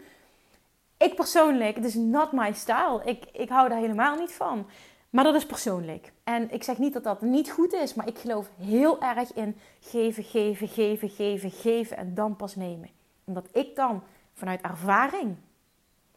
Ik 0.97 1.15
persoonlijk, 1.15 1.75
het 1.75 1.85
is 1.85 1.93
not 1.93 2.31
my 2.31 2.53
style. 2.53 3.01
Ik, 3.05 3.25
ik 3.31 3.49
hou 3.49 3.69
daar 3.69 3.79
helemaal 3.79 4.15
niet 4.15 4.31
van. 4.31 4.67
Maar 5.09 5.23
dat 5.23 5.35
is 5.35 5.45
persoonlijk. 5.45 6.11
En 6.23 6.51
ik 6.51 6.63
zeg 6.63 6.77
niet 6.77 6.93
dat 6.93 7.03
dat 7.03 7.21
niet 7.21 7.51
goed 7.51 7.73
is. 7.73 7.93
Maar 7.93 8.07
ik 8.07 8.17
geloof 8.17 8.49
heel 8.59 9.01
erg 9.01 9.33
in 9.33 9.57
geven, 9.79 10.23
geven, 10.23 10.67
geven, 10.67 11.09
geven, 11.09 11.51
geven. 11.51 11.97
En 11.97 12.15
dan 12.15 12.35
pas 12.35 12.55
nemen 12.55 12.89
omdat 13.25 13.47
ik 13.51 13.75
dan 13.75 14.03
vanuit 14.33 14.61
ervaring 14.61 15.37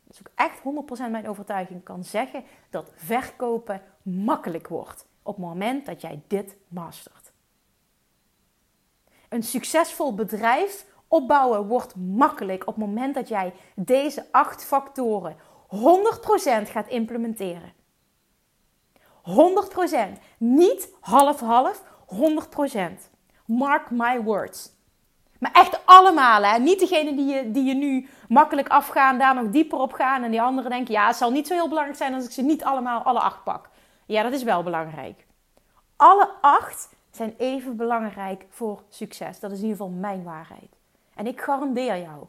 dat 0.08 0.16
is 0.16 0.26
ook 0.26 0.32
echt 0.34 1.06
100% 1.08 1.10
mijn 1.10 1.28
overtuiging, 1.28 1.82
kan 1.82 2.04
zeggen 2.04 2.44
dat 2.70 2.92
verkopen 2.94 3.82
makkelijk 4.02 4.68
wordt 4.68 5.06
op 5.22 5.36
het 5.36 5.44
moment 5.44 5.86
dat 5.86 6.00
jij 6.00 6.22
dit 6.26 6.56
mastert. 6.68 7.32
Een 9.28 9.42
succesvol 9.42 10.14
bedrijf 10.14 10.86
opbouwen 11.08 11.66
wordt 11.66 11.96
makkelijk 11.96 12.66
op 12.66 12.74
het 12.74 12.84
moment 12.84 13.14
dat 13.14 13.28
jij 13.28 13.54
deze 13.74 14.26
acht 14.30 14.64
factoren 14.64 15.36
100% 15.76 16.70
gaat 16.70 16.88
implementeren. 16.88 17.72
100%. 19.22 20.18
Niet 20.38 20.92
half-half, 21.00 21.84
100%. 22.14 22.76
Mark 23.44 23.90
my 23.90 24.22
words. 24.22 24.72
Maar 25.38 25.52
echt 25.52 25.80
allemaal, 25.84 26.42
hè? 26.42 26.58
Niet 26.58 26.78
degene 26.78 27.14
die 27.14 27.26
je, 27.26 27.50
die 27.50 27.64
je 27.64 27.74
nu 27.74 28.08
makkelijk 28.28 28.68
afgaan, 28.68 29.18
daar 29.18 29.34
nog 29.34 29.50
dieper 29.50 29.78
op 29.78 29.92
gaan. 29.92 30.22
En 30.22 30.30
die 30.30 30.42
anderen 30.42 30.70
denken, 30.70 30.94
ja, 30.94 31.06
het 31.06 31.16
zal 31.16 31.30
niet 31.30 31.46
zo 31.46 31.54
heel 31.54 31.68
belangrijk 31.68 31.98
zijn 31.98 32.14
als 32.14 32.24
ik 32.24 32.30
ze 32.30 32.42
niet 32.42 32.64
allemaal, 32.64 33.02
alle 33.02 33.20
acht 33.20 33.44
pak. 33.44 33.68
Ja, 34.06 34.22
dat 34.22 34.32
is 34.32 34.42
wel 34.42 34.62
belangrijk. 34.62 35.26
Alle 35.96 36.30
acht 36.40 36.88
zijn 37.10 37.34
even 37.38 37.76
belangrijk 37.76 38.46
voor 38.50 38.82
succes. 38.88 39.40
Dat 39.40 39.50
is 39.50 39.58
in 39.58 39.64
ieder 39.64 39.78
geval 39.78 39.92
mijn 39.92 40.22
waarheid. 40.22 40.76
En 41.14 41.26
ik 41.26 41.40
garandeer 41.40 42.00
jou. 42.00 42.26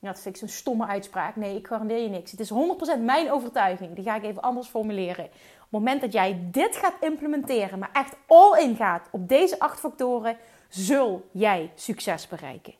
Dat 0.00 0.20
vind 0.20 0.34
ik 0.34 0.40
zo'n 0.40 0.48
stomme 0.48 0.86
uitspraak. 0.86 1.36
Nee, 1.36 1.56
ik 1.56 1.66
garandeer 1.66 2.02
je 2.02 2.08
niks. 2.08 2.30
Het 2.30 2.40
is 2.40 2.52
100% 2.98 3.00
mijn 3.00 3.32
overtuiging. 3.32 3.94
Die 3.94 4.04
ga 4.04 4.16
ik 4.16 4.22
even 4.22 4.42
anders 4.42 4.68
formuleren. 4.68 5.24
Op 5.24 5.30
het 5.60 5.70
moment 5.70 6.00
dat 6.00 6.12
jij 6.12 6.38
dit 6.50 6.76
gaat 6.76 6.94
implementeren, 7.00 7.78
maar 7.78 7.90
echt 7.92 8.16
all 8.26 8.62
in 8.62 8.76
gaat 8.76 9.08
op 9.10 9.28
deze 9.28 9.58
acht 9.58 9.80
factoren, 9.80 10.36
zul 10.70 11.28
jij 11.32 11.72
succes 11.74 12.28
bereiken. 12.28 12.74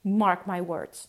Mark 0.00 0.46
my 0.46 0.62
words. 0.62 1.08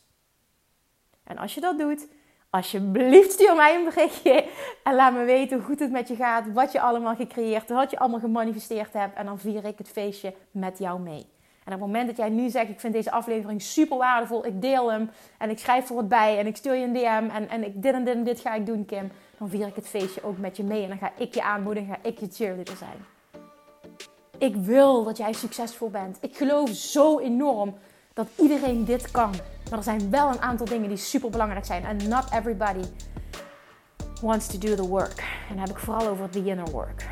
En 1.23 1.37
als 1.37 1.53
je 1.53 1.61
dat 1.61 1.77
doet, 1.79 2.07
alsjeblieft 2.49 3.31
stuur 3.31 3.55
mij 3.55 3.75
een 3.75 3.83
berichtje 3.83 4.45
en 4.83 4.95
laat 4.95 5.13
me 5.13 5.23
weten 5.23 5.57
hoe 5.57 5.65
goed 5.65 5.79
het 5.79 5.91
met 5.91 6.07
je 6.07 6.15
gaat, 6.15 6.53
wat 6.53 6.71
je 6.71 6.81
allemaal 6.81 7.15
gecreëerd, 7.15 7.69
wat 7.69 7.91
je 7.91 7.99
allemaal 7.99 8.19
gemanifesteerd 8.19 8.93
hebt 8.93 9.15
en 9.15 9.25
dan 9.25 9.39
vier 9.39 9.65
ik 9.65 9.77
het 9.77 9.89
feestje 9.89 10.33
met 10.51 10.77
jou 10.77 10.99
mee. 10.99 11.25
En 11.63 11.73
op 11.73 11.79
het 11.79 11.87
moment 11.87 12.07
dat 12.07 12.17
jij 12.17 12.29
nu 12.29 12.49
zegt, 12.49 12.69
ik 12.69 12.79
vind 12.79 12.93
deze 12.93 13.11
aflevering 13.11 13.61
super 13.61 13.97
waardevol, 13.97 14.45
ik 14.45 14.61
deel 14.61 14.91
hem 14.91 15.09
en 15.37 15.49
ik 15.49 15.59
schrijf 15.59 15.89
er 15.89 15.95
wat 15.95 16.07
bij 16.07 16.39
en 16.39 16.47
ik 16.47 16.55
stuur 16.55 16.75
je 16.75 16.85
een 16.85 16.93
DM 16.93 17.35
en, 17.35 17.49
en 17.49 17.63
ik 17.63 17.81
dit 17.81 17.93
en 17.93 18.03
dit 18.03 18.15
en 18.15 18.23
dit 18.23 18.39
ga 18.39 18.53
ik 18.53 18.65
doen, 18.65 18.85
Kim, 18.85 19.11
dan 19.37 19.49
vier 19.49 19.67
ik 19.67 19.75
het 19.75 19.87
feestje 19.87 20.23
ook 20.23 20.37
met 20.37 20.57
je 20.57 20.63
mee 20.63 20.83
en 20.83 20.89
dan 20.89 20.97
ga 20.97 21.11
ik 21.17 21.33
je 21.33 21.43
aanmoedigen, 21.43 21.93
ga 21.93 21.99
ik 22.01 22.19
je 22.19 22.27
cheerleader 22.31 22.75
zijn. 22.75 23.16
Ik 24.37 24.55
wil 24.55 25.03
dat 25.03 25.17
jij 25.17 25.33
succesvol 25.33 25.89
bent. 25.89 26.17
Ik 26.21 26.37
geloof 26.37 26.69
zo 26.69 27.19
enorm 27.19 27.77
dat 28.13 28.27
iedereen 28.35 28.85
dit 28.85 29.11
kan. 29.11 29.31
Maar 29.69 29.77
er 29.77 29.83
zijn 29.83 30.09
wel 30.09 30.29
een 30.29 30.41
aantal 30.41 30.65
dingen 30.65 30.89
die 30.89 30.97
super 30.97 31.29
belangrijk 31.29 31.65
zijn. 31.65 31.85
En 31.85 32.09
not 32.09 32.25
everybody 32.33 32.87
wants 34.21 34.47
to 34.47 34.57
do 34.57 34.75
the 34.75 34.87
work. 34.87 35.19
En 35.49 35.55
dan 35.55 35.59
heb 35.59 35.69
ik 35.69 35.77
vooral 35.77 36.07
over 36.07 36.29
the 36.29 36.45
inner 36.45 36.71
work. 36.71 37.05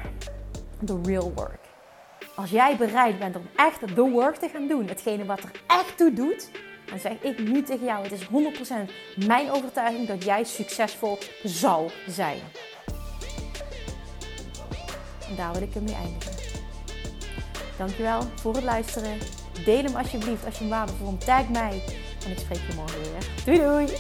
The 0.86 1.00
real 1.04 1.32
work. 1.36 1.60
Als 2.36 2.50
jij 2.50 2.78
bereid 2.78 3.20
bent 3.20 3.36
om 3.36 3.48
echt 3.56 3.80
the 3.96 4.10
work 4.10 4.36
te 4.36 4.50
gaan 4.50 4.68
doen, 4.68 4.88
hetgene 4.88 5.26
wat 5.26 5.40
er 5.40 5.52
echt 5.68 5.98
toe 5.98 6.14
doet, 6.14 6.50
dan 6.86 7.00
zeg 7.00 7.22
ik 7.22 7.40
nu 7.40 7.64
tegen 7.64 7.86
jou: 7.86 8.04
het 8.04 8.12
is 8.12 8.28
100% 8.28 8.28
mijn 9.28 9.52
overtuiging 9.52 10.08
dat 10.08 10.24
jij 10.24 10.44
succesvol 10.44 11.18
zal 11.44 11.92
zijn. 12.08 12.40
En 15.30 15.36
daar 15.36 15.54
wil 15.54 15.62
ik 15.62 15.74
hem 15.74 15.84
mee 15.84 15.96
eindigen. 15.96 16.65
Dankjewel 17.78 18.22
voor 18.36 18.56
het 18.56 18.64
luisteren. 18.64 19.18
Deel 19.66 19.84
hem 19.84 19.96
alsjeblieft 19.96 20.46
als 20.46 20.54
je 20.54 20.60
hem 20.60 20.70
waardevol 20.70 21.06
vond. 21.06 21.26
Tag 21.26 21.50
mij. 21.50 21.84
En 22.26 22.32
ik 22.32 22.38
spreek 22.38 22.60
je 22.70 22.76
morgen 22.76 23.00
weer. 23.02 23.30
Doei 23.46 23.58
doei! 23.58 23.98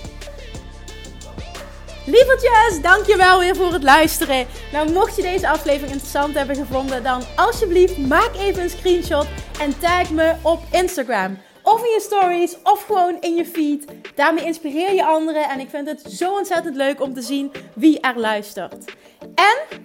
Lievertjes, 2.05 2.81
dankjewel 2.81 3.39
weer 3.39 3.55
voor 3.55 3.73
het 3.73 3.83
luisteren. 3.83 4.47
Nou, 4.71 4.91
mocht 4.91 5.15
je 5.15 5.21
deze 5.21 5.49
aflevering 5.49 5.91
interessant 5.91 6.33
hebben 6.33 6.55
gevonden, 6.55 7.03
dan 7.03 7.23
alsjeblieft 7.35 7.97
maak 7.97 8.31
even 8.37 8.63
een 8.63 8.69
screenshot 8.69 9.27
en 9.59 9.79
tag 9.79 10.09
me 10.09 10.35
op 10.41 10.59
Instagram. 10.71 11.37
Of 11.61 11.83
in 11.83 11.89
je 11.89 12.01
stories, 12.01 12.55
of 12.63 12.85
gewoon 12.85 13.17
in 13.19 13.35
je 13.35 13.45
feed. 13.45 13.85
Daarmee 14.15 14.45
inspireer 14.45 14.93
je 14.93 15.05
anderen 15.05 15.49
en 15.49 15.59
ik 15.59 15.69
vind 15.69 15.87
het 15.87 16.01
zo 16.01 16.33
ontzettend 16.33 16.75
leuk 16.75 17.01
om 17.01 17.13
te 17.13 17.21
zien 17.21 17.51
wie 17.73 17.99
er 17.99 18.19
luistert. 18.19 18.95
En 19.35 19.84